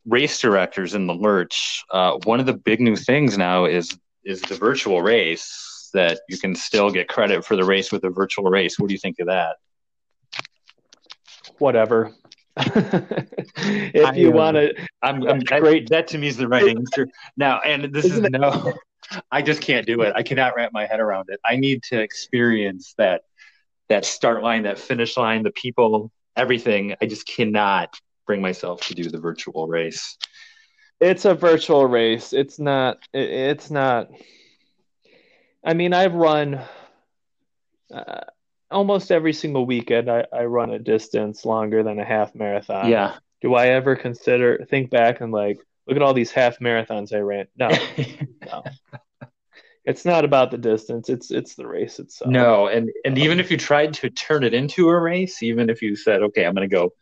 [0.05, 1.83] race directors in the lurch.
[1.91, 6.37] Uh, one of the big new things now is is the virtual race that you
[6.37, 8.77] can still get credit for the race with a virtual race.
[8.77, 9.55] What do you think of that?
[11.59, 12.13] Whatever.
[13.93, 15.89] if I, you uh, want to, I'm, I'm that, great.
[15.89, 17.07] That to me is the right answer.
[17.37, 18.73] Now, and this is it- no,
[19.31, 20.13] I just can't do it.
[20.15, 21.39] I cannot wrap my head around it.
[21.45, 23.21] I need to experience that
[23.89, 26.95] that start line, that finish line, the people, everything.
[27.01, 30.17] I just cannot bring myself to do the virtual race.
[30.99, 32.33] it's a virtual race.
[32.33, 32.97] It's not.
[33.13, 34.09] It, it's not.
[35.63, 36.61] I mean, I've run
[37.93, 38.21] uh,
[38.71, 40.09] almost every single weekend.
[40.09, 42.89] I, I run a distance longer than a half marathon.
[42.89, 43.17] yeah.
[43.41, 47.19] Do I ever consider think back and like look at all these half marathons I
[47.19, 47.45] ran?
[47.55, 47.69] No,
[49.85, 51.07] it's not about the distance.
[51.07, 52.31] It's it's the race itself.
[52.31, 55.81] no, and and even if you tried to turn it into a race, even if
[55.81, 56.93] you said, okay, I'm going to go,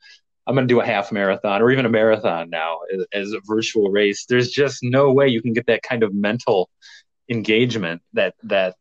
[0.46, 3.40] I'm going to do a half marathon or even a marathon now as, as a
[3.46, 6.70] virtual race, there's just no way you can get that kind of mental
[7.30, 8.76] engagement, that that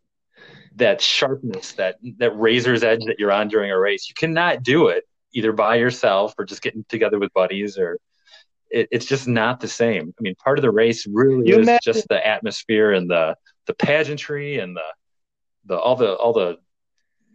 [0.76, 4.08] that sharpness, that that razor's edge that you're on during a race.
[4.08, 7.98] You cannot do it either by yourself or just getting together with buddies or.
[8.70, 10.12] It, it's just not the same.
[10.18, 13.36] I mean, part of the race really You is imagine- just the atmosphere and the
[13.66, 14.82] the pageantry and the
[15.66, 16.56] the all the all the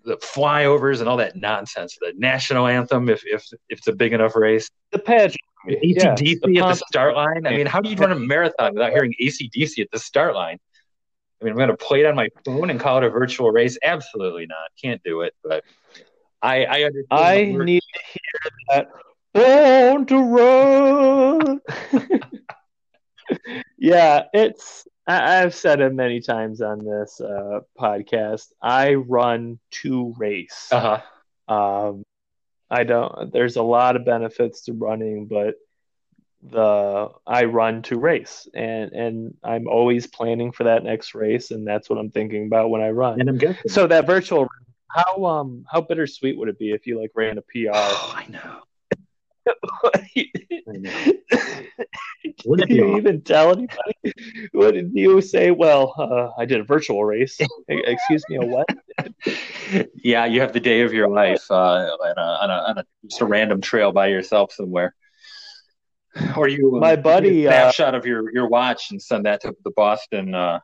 [0.03, 1.97] the flyovers and all that nonsense.
[2.01, 5.37] The national anthem, if if if it's a big enough race, the pageant.
[5.65, 5.75] Yeah,
[6.15, 7.45] ACDC the at the start line.
[7.45, 10.57] I mean, how do you run a marathon without hearing ACDC at the start line?
[11.41, 13.51] I mean, I'm going to play it on my phone and call it a virtual
[13.51, 13.77] race.
[13.83, 14.71] Absolutely not.
[14.81, 15.33] Can't do it.
[15.43, 15.63] But
[16.41, 17.05] I I understand.
[17.11, 18.89] I need to hear that.
[19.33, 21.61] Born to run.
[23.77, 24.87] yeah, it's.
[25.07, 28.47] I, I've said it many times on this uh, podcast.
[28.61, 30.69] I run to race.
[36.41, 41.67] The I run to race, and and I'm always planning for that next race, and
[41.67, 43.19] that's what I'm thinking about when I run.
[43.19, 43.57] And I'm good.
[43.67, 44.47] So that virtual,
[44.87, 47.71] how um how bittersweet would it be if you like ran a PR?
[47.73, 48.61] Oh, I know.
[49.95, 51.13] I know.
[52.45, 54.13] Would it be you even tell anybody?
[54.53, 55.51] What did you say?
[55.51, 57.37] Well, uh, I did a virtual race.
[57.67, 58.67] Excuse me, a what?
[59.95, 62.85] yeah, you have the day of your life uh, on, a, on, a, on a
[63.05, 64.95] just a random trail by yourself somewhere.
[66.35, 69.55] Or you, uh, My buddy, uh, snapshot of your, your watch and send that to
[69.63, 70.59] the Boston uh,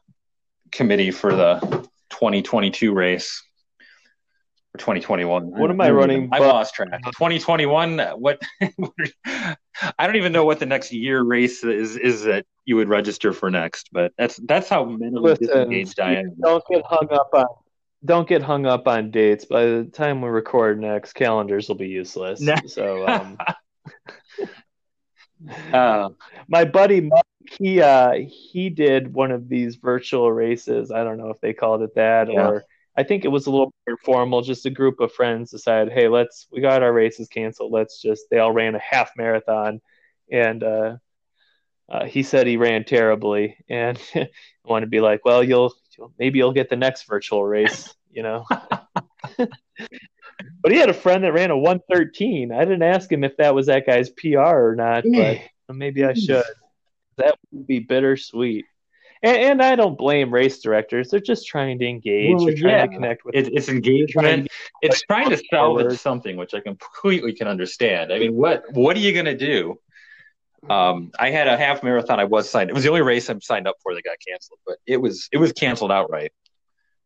[0.72, 1.60] committee for the
[2.10, 3.44] 2022 race
[4.74, 5.52] or 2021.
[5.52, 7.02] What am I running, I lost track.
[7.04, 8.00] 2021.
[8.18, 8.42] What?
[9.26, 13.34] I don't even know what the next year race is is that you would register
[13.34, 13.90] for next.
[13.92, 16.36] But that's that's how mentally Listen, disengaged I am.
[16.42, 17.46] Don't get hung up on.
[18.04, 19.46] Don't get hung up on dates.
[19.46, 22.42] By the time we record next, calendars will be useless.
[22.68, 23.38] So, um,
[25.74, 26.10] Uh,
[26.48, 27.24] my buddy Mike,
[27.60, 30.92] he uh, he did one of these virtual races.
[30.92, 32.48] I don't know if they called it that, Yeah.
[32.48, 32.64] or
[32.98, 34.42] I think it was a little more informal.
[34.42, 37.72] Just a group of friends decided, hey, let's we got our races canceled.
[37.72, 38.26] Let's just.
[38.30, 39.82] They all ran a half marathon,
[40.32, 40.98] and uh,
[41.90, 44.30] uh, he said he ran terribly, and I
[44.64, 48.24] wanted to be like, well, you'll, you'll maybe you'll get the next virtual race, you
[48.24, 48.46] know.
[50.62, 52.52] but he had a friend that ran a 113.
[52.52, 55.04] I didn't ask him if that was that guy's PR or not,
[55.68, 56.44] but maybe I should.
[57.18, 58.66] That would be bittersweet.
[59.24, 61.10] And, and I don't blame race directors.
[61.10, 62.36] They're just trying to engage.
[62.36, 62.86] Well, They're trying yeah.
[62.86, 63.36] to connect with.
[63.36, 64.48] it, it's trying engagement.
[64.82, 68.14] It's trying to salvage something, which I completely can understand.
[68.14, 69.80] I mean, what what are you going to do?
[70.70, 72.20] Um, I had a half marathon.
[72.20, 72.70] I was signed.
[72.70, 75.30] It was the only race I'm signed up for that got canceled, but it was
[75.32, 76.32] it was canceled outright.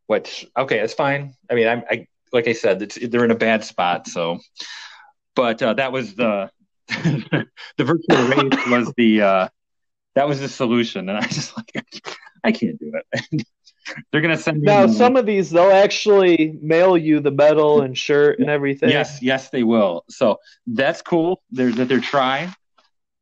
[0.08, 1.36] Which okay, that's fine.
[1.50, 4.08] I mean, I'm I like I said, it's, they're in a bad spot.
[4.08, 4.40] So,
[5.36, 6.50] but uh, that was the
[6.88, 9.48] the virtual race was the uh,
[10.16, 11.72] that was the solution, and I just like
[12.44, 13.46] I can't do it.
[14.12, 14.94] they're gonna send me Now, money.
[14.94, 18.90] some of these they'll actually mail you the medal and shirt and everything.
[18.90, 20.04] Yes, yes, they will.
[20.10, 21.42] So that's cool.
[21.52, 22.54] They're that they're trying.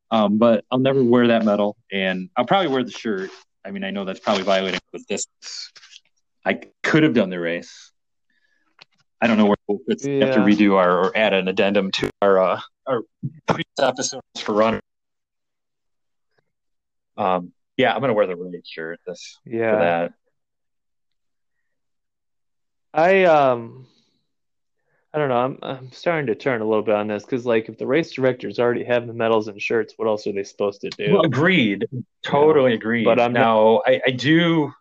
[0.10, 3.30] Um, but I'll never wear that medal, and I'll probably wear the shirt.
[3.66, 5.28] I mean, I know that's probably violating but this
[6.46, 7.87] I could have done the race.
[9.22, 11.92] I don't know where we'll it's- we have to redo our or add an addendum
[11.92, 13.02] to our uh, our
[13.48, 14.82] previous episodes for runner.
[17.18, 19.00] Um, yeah, I'm gonna wear the race shirt.
[19.08, 19.52] This yeah.
[19.52, 19.80] for Yeah.
[19.80, 20.14] that.
[22.94, 23.88] I um
[25.14, 25.38] I don't know.
[25.38, 28.12] I'm I'm starting to turn a little bit on this because like if the race
[28.12, 31.14] directors already have the medals and shirts, what else are they supposed to do?
[31.14, 31.88] Well, agreed.
[32.24, 33.06] Totally agreed.
[33.06, 34.72] But I'm now I, I do.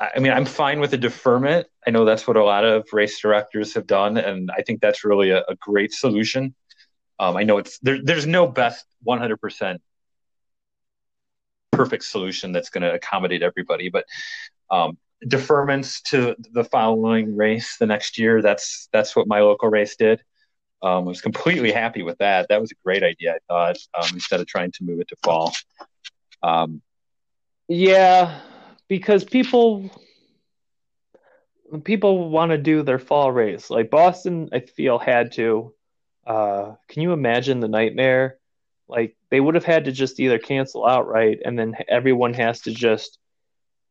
[0.00, 1.66] I mean, I'm fine with a deferment.
[1.86, 5.04] I know that's what a lot of race directors have done, and I think that's
[5.04, 6.54] really a, a great solution.
[7.18, 9.78] Um, I know it's there, there's no best 100%
[11.72, 14.04] perfect solution that's going to accommodate everybody, but
[14.70, 18.40] um, deferments to the following race the next year.
[18.40, 20.22] That's that's what my local race did.
[20.80, 22.48] Um, I was completely happy with that.
[22.48, 23.78] That was a great idea, I thought.
[24.00, 25.52] Um, instead of trying to move it to fall.
[26.42, 26.82] Um,
[27.66, 28.40] Yeah,
[28.88, 29.90] because people
[31.84, 33.70] people want to do their fall race.
[33.70, 35.74] Like Boston, I feel had to.
[36.26, 38.38] Uh, can you imagine the nightmare?
[38.88, 42.70] Like they would have had to just either cancel outright, and then everyone has to
[42.70, 43.18] just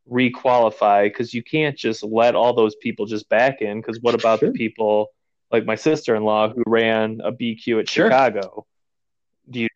[0.09, 3.79] requalify because you can't just let all those people just back in.
[3.79, 4.49] Because what about Sure.
[4.51, 5.07] the people
[5.51, 8.09] like my sister-in-law who ran a BQ at Sure.
[8.09, 8.65] Chicago?
[9.49, 9.67] Do you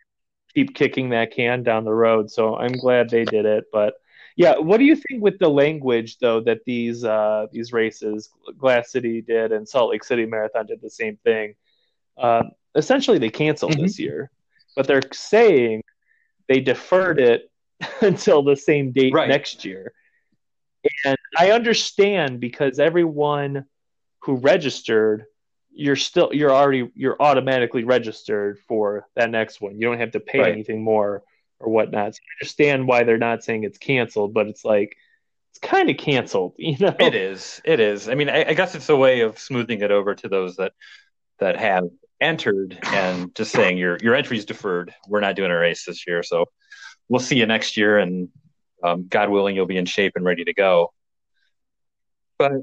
[0.54, 2.32] keep kicking that can down the road?
[2.32, 3.96] So I'm glad they did it, but
[4.36, 8.92] yeah, what do you think with the language though that these uh, these races, Glass
[8.92, 11.56] City did and Salt Lake City Marathon did the same thing?
[12.18, 12.44] Uh,
[12.76, 13.82] essentially, they canceled Mhm.
[13.82, 14.30] this year,
[14.76, 15.82] but they're saying
[16.48, 17.50] they deferred it
[18.02, 19.28] until the same date Right.
[19.28, 19.94] next year.
[21.06, 23.66] And I understand because everyone
[24.20, 25.26] who registered,
[25.74, 29.76] you're still you're already you're automatically registered for that next one.
[29.80, 30.52] You don't have to pay Right.
[30.52, 31.24] anything more
[31.62, 32.16] or whatnot.
[32.16, 34.96] So I understand why they're not saying it's canceled, but it's like
[35.52, 36.96] it's kind of canceled, you know?
[37.00, 37.62] It is.
[37.64, 38.10] It is.
[38.10, 40.74] I mean, I, I guess it's a way of smoothing it over to those that
[41.40, 41.86] that have
[42.20, 44.94] entered and just saying your your entry's deferred.
[45.08, 46.46] We're not doing a race this year, so
[47.10, 48.30] we'll see you next year, and
[48.84, 50.94] um, God willing, you'll be in shape and ready to go.
[52.38, 52.54] But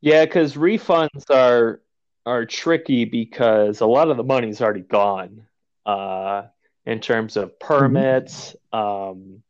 [0.00, 1.80] Yeah, because refunds are
[2.26, 5.46] are tricky because a lot of the money's already gone
[5.86, 6.44] uh,
[6.88, 9.42] in terms of permits, um,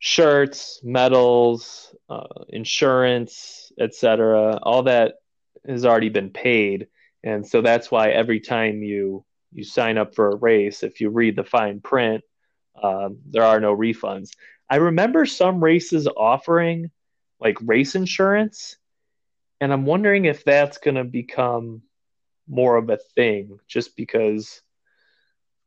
[0.00, 4.58] shirts, medals, uh, insurance, etc.
[4.60, 5.14] All that
[5.64, 6.88] has already been paid,
[7.22, 11.08] and so that's why every time you you sign up for a race, if you
[11.08, 12.24] read the fine print,
[12.82, 14.30] um, there are no refunds.
[14.68, 16.90] I remember some races offering
[17.38, 18.76] like race insurance,
[19.60, 21.82] and I'm wondering if that's going to become
[22.48, 24.60] more of a thing just because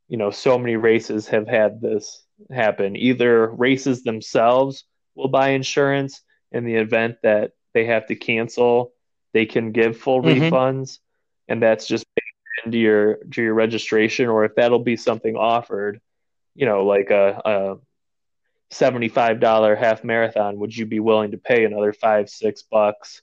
[0.08, 4.86] you know so many races have had this happen either races themselves
[5.16, 8.94] will buy insurance in the event that they have to cancel
[9.34, 10.44] they can give full mm-hmm.
[10.44, 11.00] refunds
[11.48, 12.06] and that's just
[12.66, 16.00] into your to your registration or if that'll be something offered
[16.56, 17.78] you know like a, a
[18.74, 23.22] $75 half marathon would you be willing to pay another five six bucks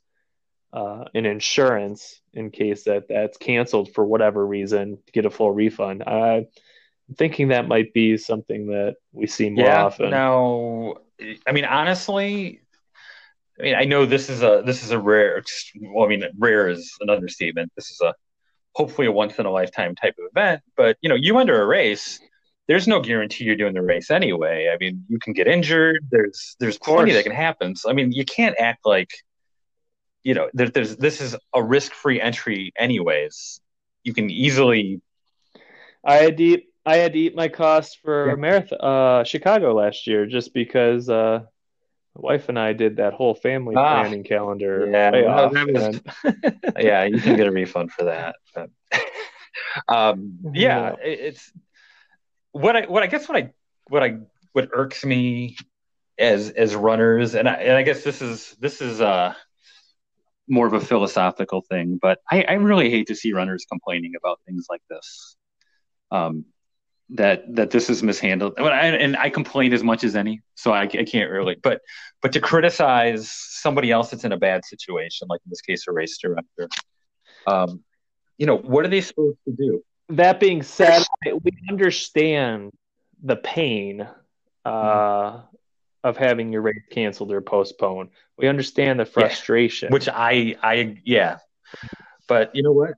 [0.73, 5.53] uh, in insurance in case that that's canceled for whatever reason to get a full
[5.53, 6.03] refund
[7.09, 10.95] i'm thinking that might be something that we see more yeah, often now
[11.47, 12.61] i mean honestly
[13.59, 15.41] I mean, I know this is a this is a rare.
[15.81, 17.71] Well, I mean, rare is an understatement.
[17.77, 18.13] This is a
[18.75, 20.63] hopefully a once in a lifetime type of event.
[20.77, 22.19] But you know, you enter a race,
[22.67, 24.71] there's no guarantee you're doing the race anyway.
[24.73, 26.07] I mean, you can get injured.
[26.11, 27.77] There's there's plenty that can happen.
[27.77, 29.11] So I mean, you can't act like
[30.23, 33.61] you know there, there's this is a risk free entry anyways.
[34.03, 35.01] You can easily.
[36.07, 38.35] I had to eat, I had to eat my costs for yeah.
[38.35, 41.41] marathon uh, Chicago last year just because uh,
[42.15, 44.89] my wife and I did that whole family ah, planning calendar.
[44.91, 46.01] Yeah, well, was,
[46.79, 48.37] yeah, you can get a refund for that.
[48.55, 48.71] But,
[49.89, 51.51] um, yeah, it's
[52.53, 53.51] what I what I guess what I
[53.89, 54.19] what I
[54.53, 55.57] what irks me
[56.19, 59.35] as as runners, and I, and I guess this is this is uh
[60.47, 64.41] more of a philosophical thing, but I, I really hate to see runners complaining about
[64.47, 65.37] things like this.
[66.11, 66.45] Um,
[67.11, 68.55] that that this is mishandled.
[68.57, 71.83] And I, and I complain as much as any so I, I can't really but
[72.23, 75.93] but to criticize somebody else that's in a bad situation like in this case a
[75.93, 76.69] race director
[77.47, 77.85] um
[78.39, 79.85] you know what are they supposed to do?
[80.09, 82.73] That being said we understand
[83.23, 84.09] the pain
[84.65, 85.47] uh mm-hmm.
[86.05, 88.11] of having your race canceled or postponed.
[88.39, 89.89] We understand the frustration.
[89.89, 89.93] Yeah.
[89.93, 91.39] which i i yeah.
[92.27, 92.95] But you know what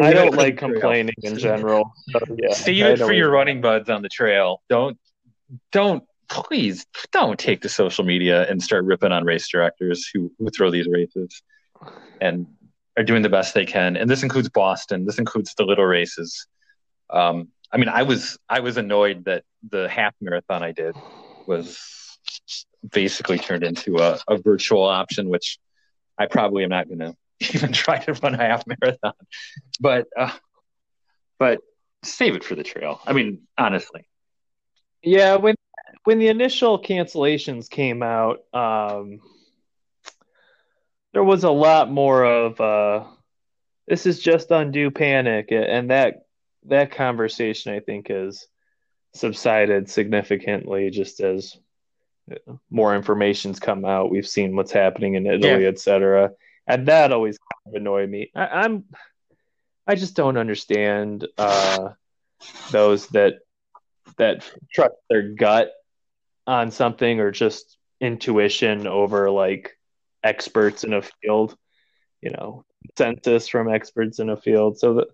[0.00, 1.92] I don't like complaining in general.
[2.10, 4.62] So, yeah, Save it for your running buds on the trail.
[4.68, 4.98] Don't
[5.72, 10.50] don't please don't take to social media and start ripping on race directors who, who
[10.50, 11.42] throw these races
[12.20, 12.46] and
[12.96, 13.96] are doing the best they can.
[13.96, 15.06] And this includes Boston.
[15.06, 16.46] This includes the little races.
[17.10, 20.96] Um, I mean, I was I was annoyed that the half marathon I did
[21.46, 21.78] was
[22.92, 25.58] basically turned into a, a virtual option, which
[26.18, 27.14] I probably am not going to
[27.54, 29.12] even try to run a half marathon.
[29.80, 30.32] But uh,
[31.38, 31.60] but
[32.02, 33.00] save it for the trail.
[33.06, 34.06] I mean, honestly.
[35.02, 35.54] Yeah, when
[36.04, 39.20] when the initial cancellations came out, um,
[41.12, 43.04] there was a lot more of uh,
[43.86, 46.26] this is just undue panic, and that
[46.64, 48.46] that conversation I think has
[49.14, 51.56] subsided significantly just as
[52.70, 54.10] more information's come out.
[54.10, 55.68] We've seen what's happening in Italy, yeah.
[55.68, 56.32] et cetera
[56.66, 58.30] and that always kind of annoyed me.
[58.34, 58.84] I, am
[59.86, 61.90] I just don't understand uh,
[62.70, 63.34] those that
[64.18, 65.72] that trust their gut
[66.46, 69.78] on something or just intuition over like
[70.22, 71.56] experts in a field,
[72.20, 72.64] you know,
[72.96, 74.78] consensus from experts in a field.
[74.78, 75.08] So that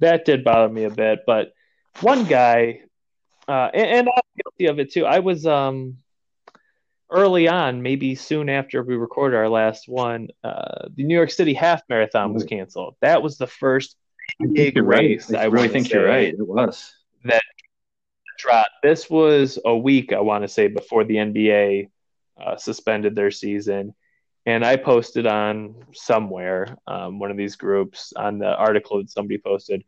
[0.00, 1.20] that did bother me a bit.
[1.26, 1.52] But
[2.00, 2.82] one guy,
[3.48, 5.06] uh, and, and I'm guilty of it too.
[5.06, 5.98] I was um
[7.10, 11.54] early on, maybe soon after we recorded our last one, uh, the New York City
[11.54, 12.96] Half Marathon was canceled.
[13.00, 13.96] That was the first
[14.52, 15.30] big race.
[15.30, 15.40] Right.
[15.40, 16.34] I, I really think you're right.
[16.34, 16.92] It was
[17.24, 17.42] that
[18.38, 18.70] dropped.
[18.82, 21.90] This was a week, I want to say, before the NBA
[22.42, 23.94] uh, suspended their season.
[24.44, 29.38] And I posted on somewhere, um, one of these groups, on the article that somebody
[29.38, 29.82] posted.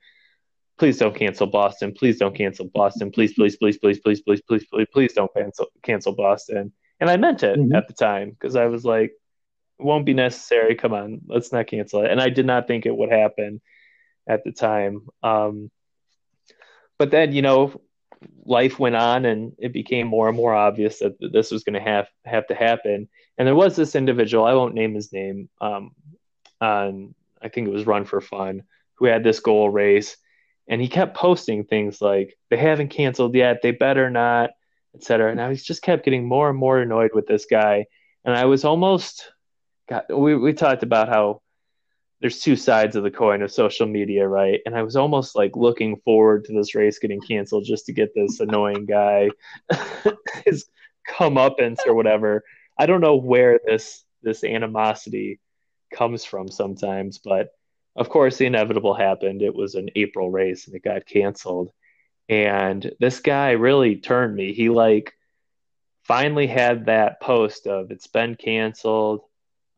[0.78, 1.92] Please don't cancel Boston.
[1.92, 3.10] Please don't cancel Boston.
[3.10, 7.16] Please, please, please, please, please, please, please, please, please don't cancel cancel Boston and I
[7.16, 7.74] meant it mm-hmm.
[7.74, 9.12] at the time because I was like,
[9.78, 10.74] it won't be necessary.
[10.74, 12.10] Come on, let's not cancel it.
[12.10, 13.60] And I did not think it would happen
[14.28, 15.06] at the time.
[15.22, 15.70] Um,
[16.98, 17.80] but then, you know,
[18.44, 21.80] life went on and it became more and more obvious that this was going to
[21.80, 23.08] have have to happen.
[23.36, 25.92] And there was this individual, I won't name his name, um,
[26.60, 28.64] on I think it was Run for Fun,
[28.96, 30.16] who had this goal race,
[30.66, 34.50] and he kept posting things like they haven't canceled yet, they better not,
[34.98, 35.30] etc.
[35.30, 37.86] And I was just kept getting more and more annoyed with this guy,
[38.24, 39.30] and I was almost
[39.88, 41.42] got we we talked about how
[42.20, 44.60] there's two sides of the coin of social media, right?
[44.66, 48.12] And I was almost like looking forward to this race getting canceled just to get
[48.14, 49.30] this annoying guy
[50.44, 50.66] his
[51.08, 52.42] comeuppance or whatever.
[52.76, 55.38] I don't know where this this animosity
[55.94, 57.50] comes from sometimes, but
[57.96, 59.42] of course, the inevitable happened.
[59.42, 61.70] It was an April race and it got canceled.
[62.28, 64.52] And this guy really turned me.
[64.52, 65.14] He like
[66.04, 69.20] finally had that post of it's been canceled.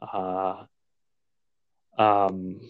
[0.00, 0.64] Uh,
[1.98, 2.60] um,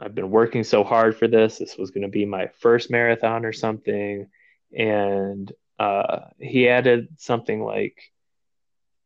[0.00, 1.58] I've been working so hard for this.
[1.58, 4.26] This was going to be my first marathon or something.
[4.76, 7.98] And uh, he added something like,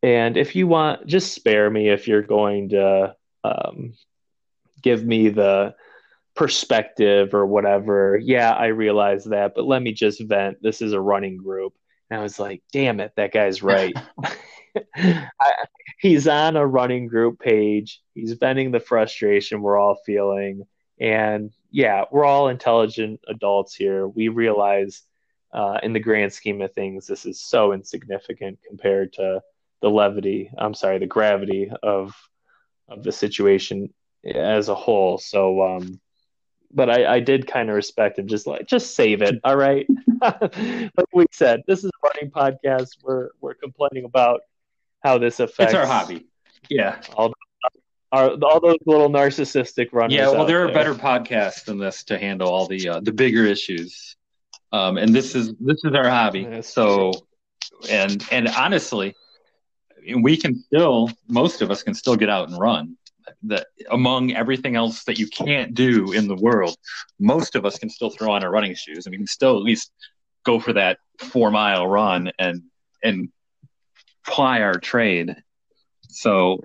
[0.02, 3.14] and if you want, just spare me if you're going to
[3.44, 3.94] um,
[4.80, 5.74] give me the
[6.38, 8.16] perspective or whatever.
[8.22, 10.62] Yeah, I realize that, but let me just vent.
[10.62, 11.74] This is a running group.
[12.08, 13.92] And I was like, damn it, that guy's right.
[14.96, 15.52] I,
[15.98, 18.00] he's on a running group page.
[18.14, 20.64] He's venting the frustration we're all feeling.
[21.00, 24.06] And yeah, we're all intelligent adults here.
[24.06, 25.02] We realize,
[25.52, 29.42] uh, in the grand scheme of things, this is so insignificant compared to
[29.82, 30.52] the levity.
[30.56, 32.14] I'm sorry, the gravity of
[32.88, 33.92] of the situation
[34.24, 35.18] as a whole.
[35.18, 36.00] So, um,
[36.72, 38.26] but I, I did kind of respect him.
[38.26, 39.86] Just like, just save it, all right.
[40.20, 42.98] like we said, this is a running podcast.
[43.02, 44.40] We're we're complaining about
[45.02, 45.72] how this affects.
[45.72, 46.26] It's our hobby.
[46.68, 47.00] Yeah.
[47.16, 47.32] All,
[48.10, 50.14] our, all those little narcissistic runners.
[50.14, 53.44] Yeah, well, there are better podcasts than this to handle all the uh, the bigger
[53.44, 54.16] issues.
[54.72, 56.44] Um, and this is this is our hobby.
[56.44, 57.90] That's so, true.
[57.90, 59.14] and and honestly,
[60.20, 62.96] we can still most of us can still get out and run
[63.44, 66.76] that among everything else that you can't do in the world,
[67.18, 69.62] most of us can still throw on our running shoes and we can still at
[69.62, 69.90] least
[70.44, 72.62] go for that four mile run and
[73.02, 73.30] and
[74.26, 75.36] ply our trade.
[76.08, 76.62] So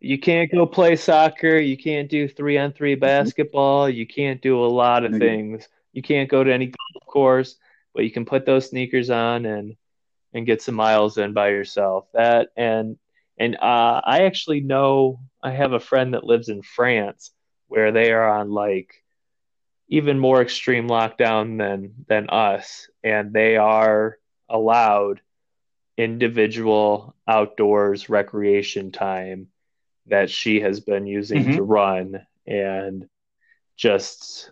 [0.00, 3.00] you can't go play soccer, you can't do three on three mm-hmm.
[3.00, 5.68] basketball, you can't do a lot of things.
[5.92, 7.56] You can't go to any golf course,
[7.94, 9.76] but you can put those sneakers on and
[10.32, 12.06] and get some miles in by yourself.
[12.14, 12.96] That and
[13.40, 17.30] and uh, I actually know I have a friend that lives in France
[17.68, 19.02] where they are on like
[19.88, 24.18] even more extreme lockdown than than us, and they are
[24.48, 25.22] allowed
[25.96, 29.48] individual outdoors recreation time
[30.06, 31.56] that she has been using mm-hmm.
[31.56, 32.26] to run.
[32.46, 33.08] And
[33.76, 34.50] just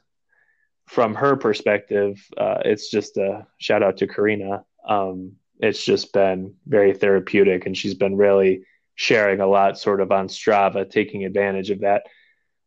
[0.86, 4.64] from her perspective uh, it's just a shout out to karina.
[4.86, 8.62] Um, it's just been very therapeutic and she's been really
[8.98, 12.02] sharing a lot sort of on Strava, taking advantage of that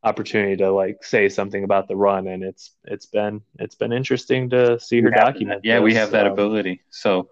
[0.02, 4.50] opportunity to like say something about the run and it's it's been it's been interesting
[4.50, 5.84] to see her yeah, document yeah this.
[5.84, 6.82] we have that um, ability.
[6.90, 7.30] So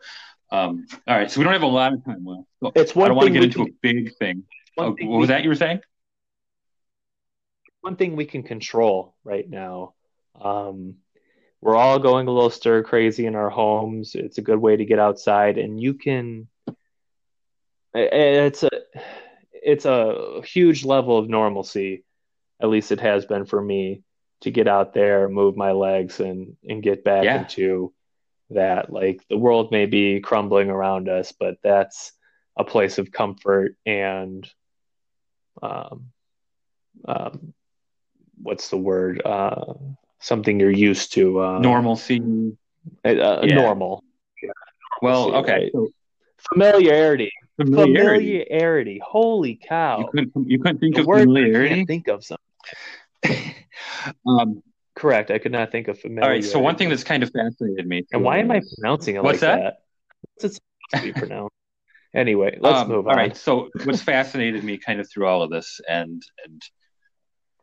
[0.52, 2.44] um all right so we don't have a lot of time left.
[2.60, 4.44] Well, it's one i don't want to get into can, a big thing.
[4.78, 5.80] Oh, what was that you were saying?
[7.82, 9.94] One thing we can control right now
[10.40, 10.96] um
[11.62, 14.14] we're all going a little stir crazy in our homes.
[14.14, 16.48] It's a good way to get outside and you can
[17.94, 18.70] it's a
[19.54, 22.04] it's a huge level of normalcy
[22.62, 24.04] at least it has been for me
[24.42, 27.42] to get out there move my legs and and get back yeah.
[27.42, 27.94] into
[28.52, 32.14] that like the world may be crumbling around us but that's
[32.58, 34.50] a place of comfort and
[35.62, 36.06] um,
[37.08, 37.54] um
[38.42, 39.74] what's the word uh
[40.20, 42.20] something you're used to uh normalcy
[43.06, 43.10] uh,
[43.44, 43.56] yeah.
[43.56, 44.04] normal
[44.42, 44.52] yeah.
[45.02, 45.90] well okay right?
[46.50, 47.32] familiarity
[47.66, 48.44] Familiarity.
[48.44, 49.02] familiarity.
[49.04, 50.00] Holy cow!
[50.00, 51.86] You couldn't, you couldn't think the of familiarity.
[51.86, 53.54] think of something.
[54.28, 54.64] um,
[55.00, 55.32] Correct.
[55.32, 56.26] I could not think of familiarity.
[56.26, 56.44] All right.
[56.44, 58.06] So one thing that's kind of fascinated me.
[58.12, 59.64] And why am I pronouncing it What's like that?
[59.64, 59.74] that?
[60.34, 61.56] What's it supposed to be pronounced?
[62.14, 63.14] Anyway, let's um, move on.
[63.14, 63.38] All right.
[63.38, 66.62] So what's fascinated me kind of through all of this, and and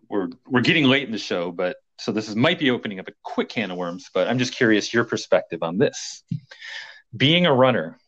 [0.08, 3.08] we're we're getting late in the show, but so this is might be opening up
[3.08, 4.08] a quick can of worms.
[4.14, 6.22] But I'm just curious your perspective on this.
[7.14, 7.98] Being a runner,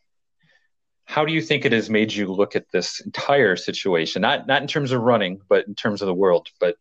[1.08, 4.20] how do you think it has made you look at this entire situation?
[4.20, 6.76] Not not in terms of running but in terms of the world but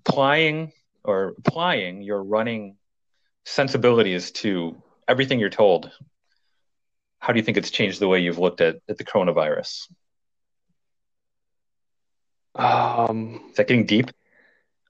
[0.00, 2.76] applying or applying your running
[3.46, 4.76] sensibilities to
[5.08, 5.90] everything you're told.
[7.20, 9.88] How do you think it's changed the way you've looked at, at the coronavirus?
[12.54, 14.10] Um is that getting deep?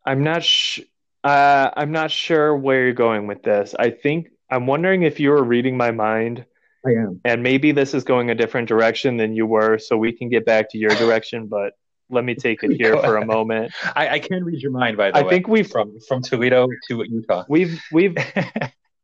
[0.05, 0.81] I'm not sh-
[1.23, 3.73] uh, i'm not sure where you're going with this.
[3.79, 6.45] I think i'm wondering if you were reading my mind
[6.87, 7.21] I am.
[7.25, 10.45] And maybe this is going a different direction than you were, so we can get
[10.45, 11.47] back to your direction.
[11.47, 11.73] But
[12.11, 13.73] let me take it here for a moment.
[13.97, 15.27] I, I, can read your mind, by the I way.
[15.27, 17.45] I think we've from from Toledo to Utah.
[17.49, 18.17] We've we've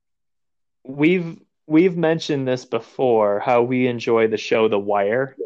[0.84, 3.40] we've we've mentioned this before.
[3.40, 5.36] How we enjoy the show The Wire,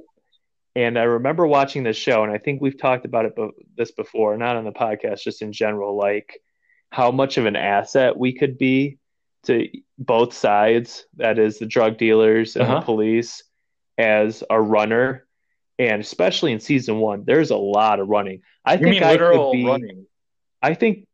[0.75, 3.35] and I remember watching this show, and I think we've talked about it
[3.77, 6.41] this before, not on the podcast, just in general, like
[6.91, 8.99] how much of an asset we could be
[9.45, 9.69] to
[9.99, 12.81] both sides, that is the drug dealers and uh-huh.
[12.81, 13.43] the police,
[13.99, 15.27] as a runner.
[15.79, 18.43] And especially in season one, there's a lot of running.
[18.65, 20.07] I you think I could be, running.
[20.63, 21.07] I think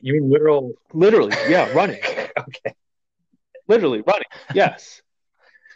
[0.00, 0.72] You mean literal?
[0.92, 2.00] Literally, yeah, running.
[2.38, 2.74] okay.
[3.68, 4.28] Literally running.
[4.54, 5.02] Yes.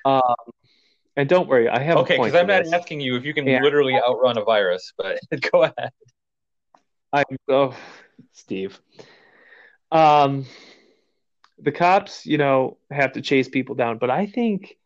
[0.06, 0.34] Um,
[1.16, 2.74] and don't worry, I have okay because I'm not this.
[2.74, 3.62] asking you if you can Yeah.
[3.62, 5.18] literally outrun a virus, but
[5.50, 5.90] go ahead.
[7.10, 7.74] I'm oh,
[8.32, 8.78] Steve.
[9.90, 10.44] Um,
[11.64, 14.76] the cops, you know, have to chase people down, but I think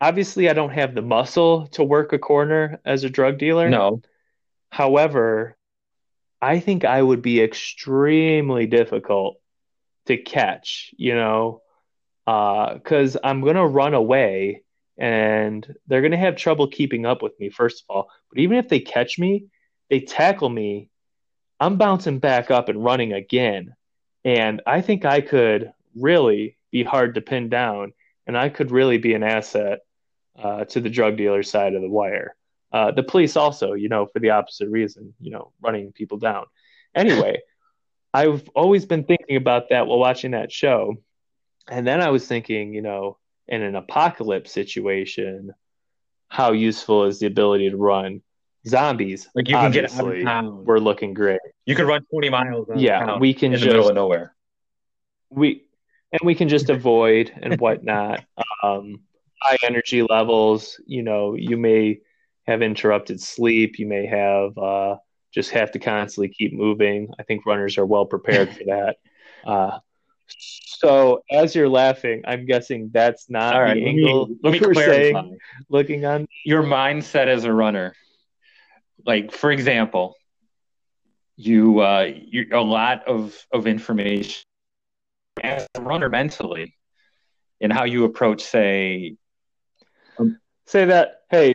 [0.00, 3.68] obviously I don't have the muscle to work a corner as a drug dealer.
[3.68, 4.02] No.
[4.70, 5.56] However,
[6.40, 9.40] I think I would be extremely difficult
[10.06, 11.62] to catch, you know,
[12.26, 14.62] uh, because I'm going to run away
[14.98, 18.08] and they're going to have trouble keeping up with me, first of all.
[18.30, 19.46] But even if they catch me,
[19.90, 20.90] they tackle me,
[21.58, 23.74] I'm bouncing back up and running again.
[24.26, 27.92] And I think I could really be hard to pin down
[28.26, 29.78] and I could really be an asset
[30.36, 32.34] uh, to the drug dealer side of the wire.
[32.72, 36.44] Uh, the police also, you know, for the opposite reason, you know, running people down.
[36.92, 37.38] Anyway,
[38.12, 40.96] I've always been thinking about that while watching that show.
[41.68, 45.52] And then I was thinking, you know, in an apocalypse situation,
[46.28, 48.22] how useful is the ability to run?
[48.68, 50.64] Zombies, Like you can get out of town.
[50.64, 51.40] we're looking great.
[51.66, 52.68] You could run 20 miles.
[52.76, 54.34] Yeah, we can in the middle just of nowhere.
[55.30, 55.62] we
[56.12, 58.24] and we can just avoid and whatnot.
[58.62, 59.00] Um,
[59.42, 62.00] high energy levels, you know, you may
[62.46, 63.78] have interrupted sleep.
[63.78, 64.96] You may have uh,
[65.32, 67.10] just have to constantly keep moving.
[67.18, 68.96] I think runners are well prepared for that.
[69.46, 69.78] Uh,
[70.28, 74.58] so as you're laughing, I'm guessing that's not All right, the let me, let me
[74.74, 75.36] saying clarify.
[75.68, 76.26] looking on.
[76.44, 77.92] Your mindset as a runner,
[79.06, 80.14] like for example,
[81.36, 84.42] you uh, you a lot of of information
[85.42, 86.74] as a runner mentally,
[87.60, 89.16] and how you approach, say,
[90.66, 91.20] Say that.
[91.30, 91.54] Hey,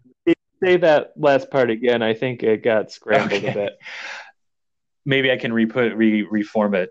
[0.63, 2.01] say that last part again.
[2.01, 3.51] I think it got scrambled Okay.
[3.51, 3.73] a bit.
[5.05, 6.89] maybe I can re put re reform it.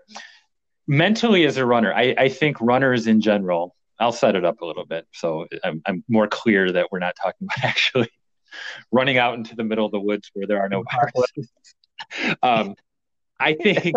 [0.87, 3.75] Mentally, as a runner, I, I think runners in general.
[3.99, 7.15] I'll set it up a little bit so I'm, I'm more clear that we're not
[7.21, 8.09] talking about actually
[8.91, 11.51] running out into the middle of the woods where there are no viruses.
[12.43, 12.75] um,
[13.39, 13.95] I think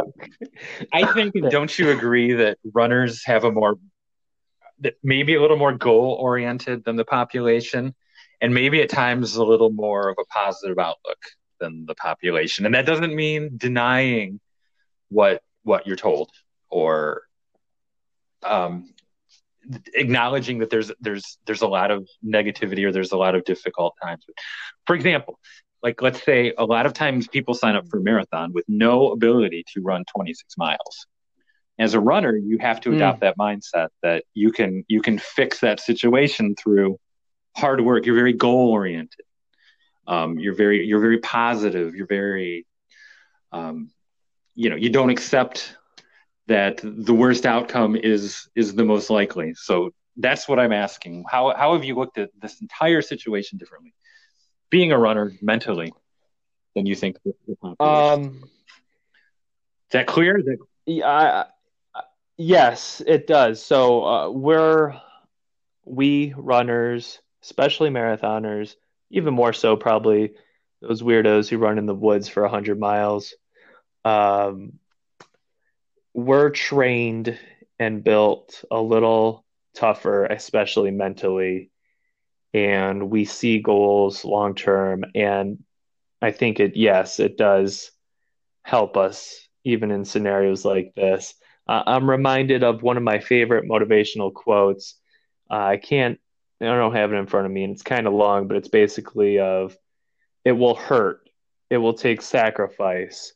[0.92, 3.76] I think don't you agree that runners have a more
[4.80, 7.94] that maybe a little more goal oriented than the population?
[8.40, 11.18] And maybe at times a little more of a positive outlook
[11.60, 12.66] than the population.
[12.66, 14.40] And that doesn't mean denying
[15.08, 16.30] what what you're told
[16.68, 17.22] or
[18.42, 18.93] um,
[19.94, 23.94] acknowledging that there's there's there's a lot of negativity or there's a lot of difficult
[24.02, 24.24] times.
[24.86, 25.38] For example
[25.82, 29.12] like let's say a lot of times people sign up for a marathon with no
[29.12, 31.06] ability to run 26 miles.
[31.78, 32.94] As a runner you have to Hmm.
[32.94, 36.98] adopt that mindset that you can you can fix that situation through
[37.56, 38.06] hard work.
[38.06, 39.24] You're very goal oriented.
[40.06, 41.94] Um, you're very you're very positive.
[41.94, 42.66] You're very
[43.52, 43.90] um,
[44.54, 45.76] you know you don't accept
[46.46, 51.54] that the worst outcome is is the most likely so that's what i'm asking how
[51.56, 53.94] how have you looked at this entire situation differently
[54.70, 55.92] being a runner mentally
[56.74, 57.16] than you think?
[57.78, 61.46] Um, is that clear Is that- Yeah,
[61.94, 62.02] I,
[62.36, 63.62] yes, it does.
[63.62, 65.00] So uh, we're
[65.84, 68.74] we runners, especially marathoners,
[69.10, 70.32] even more so probably
[70.80, 73.34] those weirdos who run in the woods for 100 miles.
[74.04, 74.80] Um,
[76.14, 77.38] we're trained
[77.78, 79.44] and built a little
[79.74, 81.70] tougher, especially mentally,
[82.54, 85.04] and we see goals long term.
[85.14, 85.64] And
[86.22, 87.90] I think it, yes, it does
[88.62, 91.34] help us even in scenarios like this.
[91.66, 94.94] Uh, I'm reminded of one of my favorite motivational quotes.
[95.50, 96.20] Uh, I can't,
[96.60, 98.68] I don't have it in front of me, and it's kind of long, but it's
[98.68, 99.76] basically of,
[100.44, 101.28] "It will hurt,
[101.70, 103.32] it will take sacrifice.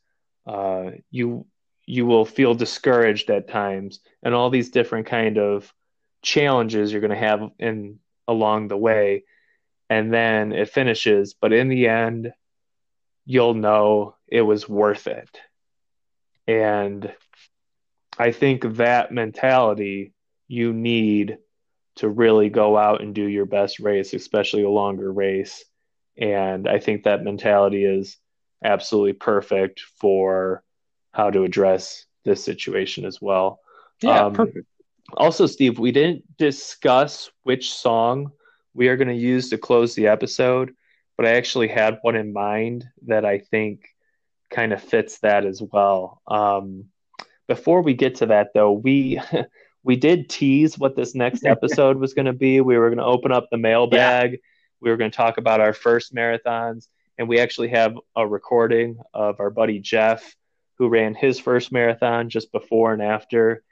[0.47, 1.47] Uh, you
[1.89, 5.73] you will feel discouraged at times, and all these different kind of
[6.23, 9.25] challenges you're going to have in along the way,
[9.89, 11.35] and then it finishes.
[11.35, 12.31] But in the end,
[13.25, 15.41] you'll know it was worth it."
[16.47, 17.11] And
[18.19, 20.13] I think that mentality
[20.47, 21.39] you need
[21.97, 25.65] to really go out and do your best race, especially a longer race.
[26.17, 28.19] And I think that mentality is
[28.63, 30.63] absolutely perfect for
[31.19, 33.59] how to address this situation as well.
[34.01, 34.67] yeah Um, perfect
[35.17, 38.31] Also, Steve, we didn't discuss which song
[38.75, 40.75] we are going to use to close the episode,
[41.17, 43.89] but I actually had one in mind that I think
[44.51, 46.23] kind of fits that as well.
[46.27, 46.85] Um,
[47.49, 49.21] before we get to that, though, we
[49.83, 52.61] we did tease what this next episode was going to be.
[52.61, 54.39] We were going to open up the mailbag.
[54.81, 56.87] We were going to talk about our first marathons,
[57.19, 60.37] and we actually have a recording of our buddy Jeff,
[60.79, 63.63] who ran his first marathon just before and after,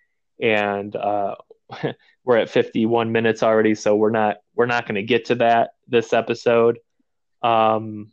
[0.40, 1.36] and uh,
[2.24, 5.70] we're at 51 minutes already, so we're not we're not going to get to that
[5.88, 6.78] this episode.
[7.42, 8.10] Um,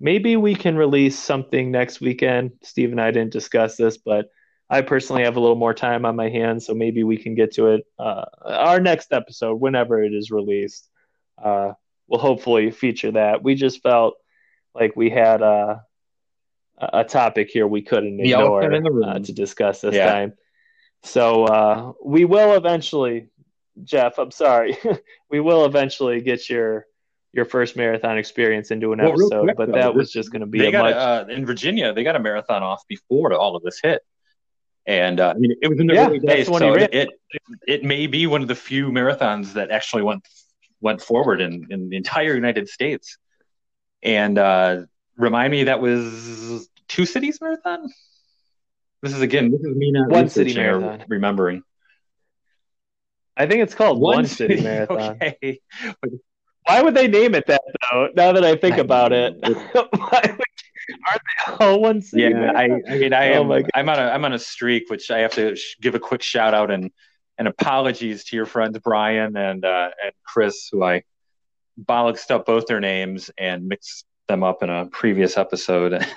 [0.00, 2.52] maybe we can release something next weekend.
[2.62, 4.30] Steve and I didn't discuss this, but
[4.70, 7.52] I personally have a little more time on my hands, so maybe we can get
[7.54, 7.86] to it.
[7.98, 10.88] Uh, our next episode, whenever it is released,
[11.42, 11.72] uh,
[12.06, 13.42] will hopefully feature that.
[13.42, 14.14] We just felt
[14.74, 15.82] like we had a,
[16.80, 18.62] a topic here we couldn't ignore
[19.04, 20.12] uh, to discuss this yeah.
[20.12, 20.32] time.
[21.02, 23.28] So uh, we will eventually,
[23.84, 24.18] Jeff.
[24.18, 24.76] I'm sorry,
[25.30, 26.86] we will eventually get your
[27.32, 30.40] your first marathon experience into an well, episode, quick, but though, that was just going
[30.40, 30.94] to be they got much...
[30.94, 31.92] uh, in Virginia.
[31.92, 34.02] They got a marathon off before all of this hit,
[34.86, 37.08] and uh, I mean it was in the yeah, early days, so it, it,
[37.66, 40.26] it may be one of the few marathons that actually went
[40.80, 43.18] went forward in in the entire United States.
[44.00, 44.82] And uh,
[45.18, 47.88] remind me, that was two cities marathon.
[49.02, 51.04] This is again, this is me not one city marathon.
[51.08, 51.62] Remembering.
[53.36, 55.18] I think it's called one, one city, city, marathon.
[55.22, 55.60] Okay.
[56.64, 58.08] Why would they name it that though?
[58.14, 59.36] Now that I think about it,
[59.72, 60.40] why would
[61.06, 62.22] Aren't they all one city?
[62.22, 63.64] Yeah, I, I, mean, I oh am.
[63.74, 66.22] I'm on a I'm on a streak, which I have to sh- give a quick
[66.22, 66.90] shout out and
[67.36, 71.02] and apologies to your friends Brian and uh, and Chris, who I
[71.82, 76.06] bollocksed up both their names and mixed them up in a previous episode.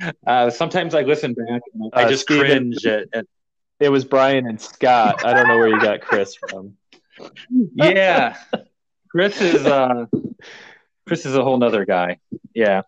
[0.00, 3.26] And uh, sometimes I listen back and I uh, just Steven, cringe at, at,
[3.78, 5.24] It was Brian and Scott.
[5.24, 6.76] I don't know where you got Chris from.
[7.74, 8.36] yeah,
[9.10, 10.06] Chris is uh,
[11.06, 12.18] Chris is a whole nother guy.
[12.54, 12.82] Yeah,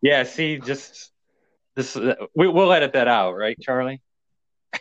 [0.00, 0.22] yeah.
[0.22, 1.12] See, just
[1.74, 1.96] this.
[1.96, 4.00] Uh, we, we'll edit that out, right, Charlie?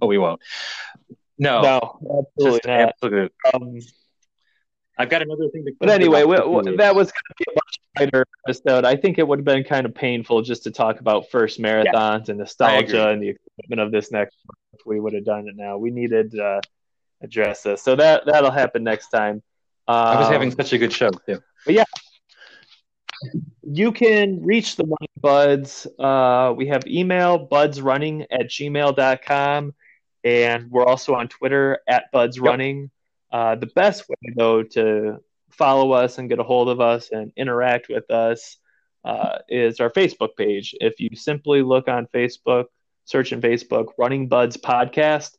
[0.00, 0.40] no, we won't.
[1.38, 2.88] No, no, absolutely just not.
[2.88, 3.34] Absolute.
[3.54, 3.78] Um,
[4.98, 5.72] I've got another thing to.
[5.78, 8.84] But anyway, we, we, that was going to be a much lighter episode.
[8.84, 11.84] I think it would have been kind of painful just to talk about first marathons
[11.92, 14.36] yeah, and nostalgia and the excitement of this next.
[14.72, 16.60] If we would have done it now, we needed to uh,
[17.22, 17.82] address this.
[17.82, 19.42] So that that'll happen next time.
[19.88, 21.42] Um, I was having um, such a good show too.
[21.64, 21.84] But yeah,
[23.62, 25.86] you can reach the Running Buds.
[25.98, 29.74] Uh, we have email budsrunning at gmail.com.
[30.24, 32.90] And we're also on Twitter at Buds Running.
[33.36, 35.18] Uh, the best way, though, to
[35.50, 38.56] follow us and get a hold of us and interact with us
[39.04, 40.74] uh, is our Facebook page.
[40.80, 42.64] If you simply look on Facebook,
[43.04, 45.32] search in Facebook, Running Buds Podcast,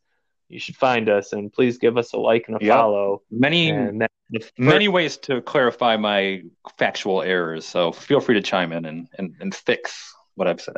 [0.48, 2.76] you should find us and please give us a like and a yep.
[2.76, 3.24] follow.
[3.32, 4.52] Many first...
[4.60, 6.44] many ways to clarify my
[6.78, 10.78] factual errors, so feel free to chime in and, and, and fix what I've said.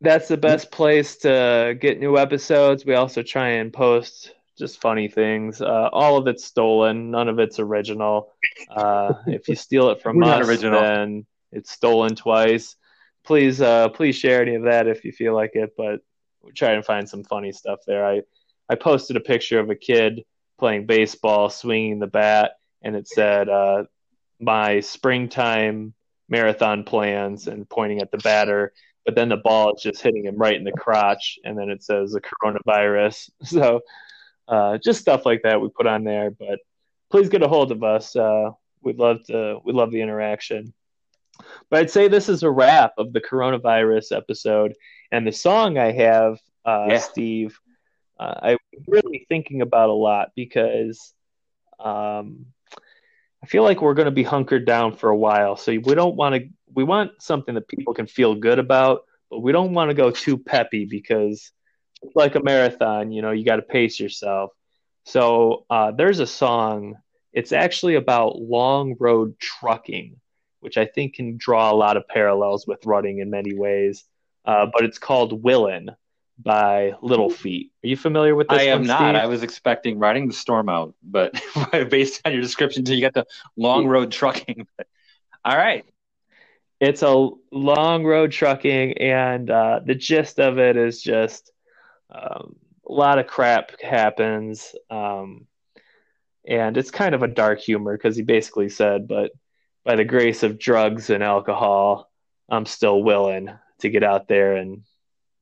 [0.00, 2.84] That's the best place to get new episodes.
[2.84, 5.60] We also try and post just funny things.
[5.60, 7.10] Uh, all of it's stolen.
[7.10, 8.32] None of it's original.
[8.70, 12.76] Uh, if you steal it from us, then it's stolen twice.
[13.24, 15.72] Please, uh, please share any of that if you feel like it.
[15.76, 16.00] But
[16.54, 18.06] try and find some funny stuff there.
[18.06, 18.22] I
[18.68, 20.24] I posted a picture of a kid
[20.58, 22.52] playing baseball, swinging the bat,
[22.82, 23.84] and it said uh,
[24.38, 25.94] my springtime
[26.28, 28.72] marathon plans and pointing at the batter.
[29.04, 31.82] But then the ball is just hitting him right in the crotch, and then it
[31.82, 33.30] says the coronavirus.
[33.44, 33.80] So
[34.50, 36.30] uh, just stuff like that we put on there.
[36.30, 36.58] But
[37.10, 38.14] please get a hold of us.
[38.14, 38.50] Uh,
[38.82, 39.60] we'd love to.
[39.64, 40.74] We love the interaction.
[41.70, 44.74] But I'd say this is a wrap of the coronavirus episode.
[45.12, 46.98] And the song I have, uh, yeah.
[46.98, 47.58] Steve,
[48.18, 51.14] uh, I'm really thinking about a lot because
[51.78, 52.46] um,
[53.42, 55.56] I feel like we're going to be hunkered down for a while.
[55.56, 59.40] So we don't want to, we want something that people can feel good about, but
[59.40, 61.50] we don't want to go too peppy because
[62.02, 64.52] it's like a marathon, you know, you got to pace yourself.
[65.04, 66.96] So uh, there's a song,
[67.32, 70.20] it's actually about long road trucking
[70.60, 74.04] which I think can draw a lot of parallels with running in many ways.
[74.44, 75.90] Uh, but it's called Willin'
[76.38, 77.72] by Little Feat.
[77.84, 78.58] Are you familiar with this?
[78.58, 78.98] I am one, not.
[78.98, 79.16] Steve?
[79.16, 81.34] I was expecting riding the storm out, but
[81.90, 83.26] based on your description, you got the
[83.56, 84.66] long road trucking.
[85.44, 85.84] All right.
[86.80, 91.52] It's a long road trucking, and uh, the gist of it is just
[92.10, 92.56] um,
[92.88, 94.74] a lot of crap happens.
[94.90, 95.46] Um,
[96.46, 99.32] and it's kind of a dark humor because he basically said, but
[99.84, 102.10] by the grace of drugs and alcohol,
[102.48, 103.50] I'm still willing
[103.80, 104.82] to get out there and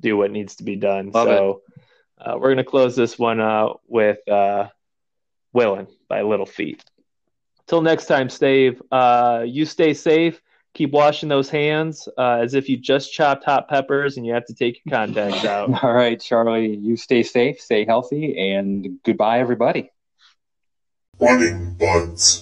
[0.01, 1.11] do what needs to be done.
[1.11, 1.63] Love so
[2.21, 4.69] uh, we're going to close this one out with uh,
[5.53, 6.85] Willing by Little Feat.
[7.67, 10.41] Till next time, Steve, uh, you stay safe.
[10.75, 14.45] Keep washing those hands uh, as if you just chopped hot peppers and you have
[14.47, 15.83] to take your contacts out.
[15.83, 19.91] All right, Charlie, you stay safe, stay healthy, and goodbye, everybody.
[21.21, 22.37] Running buds.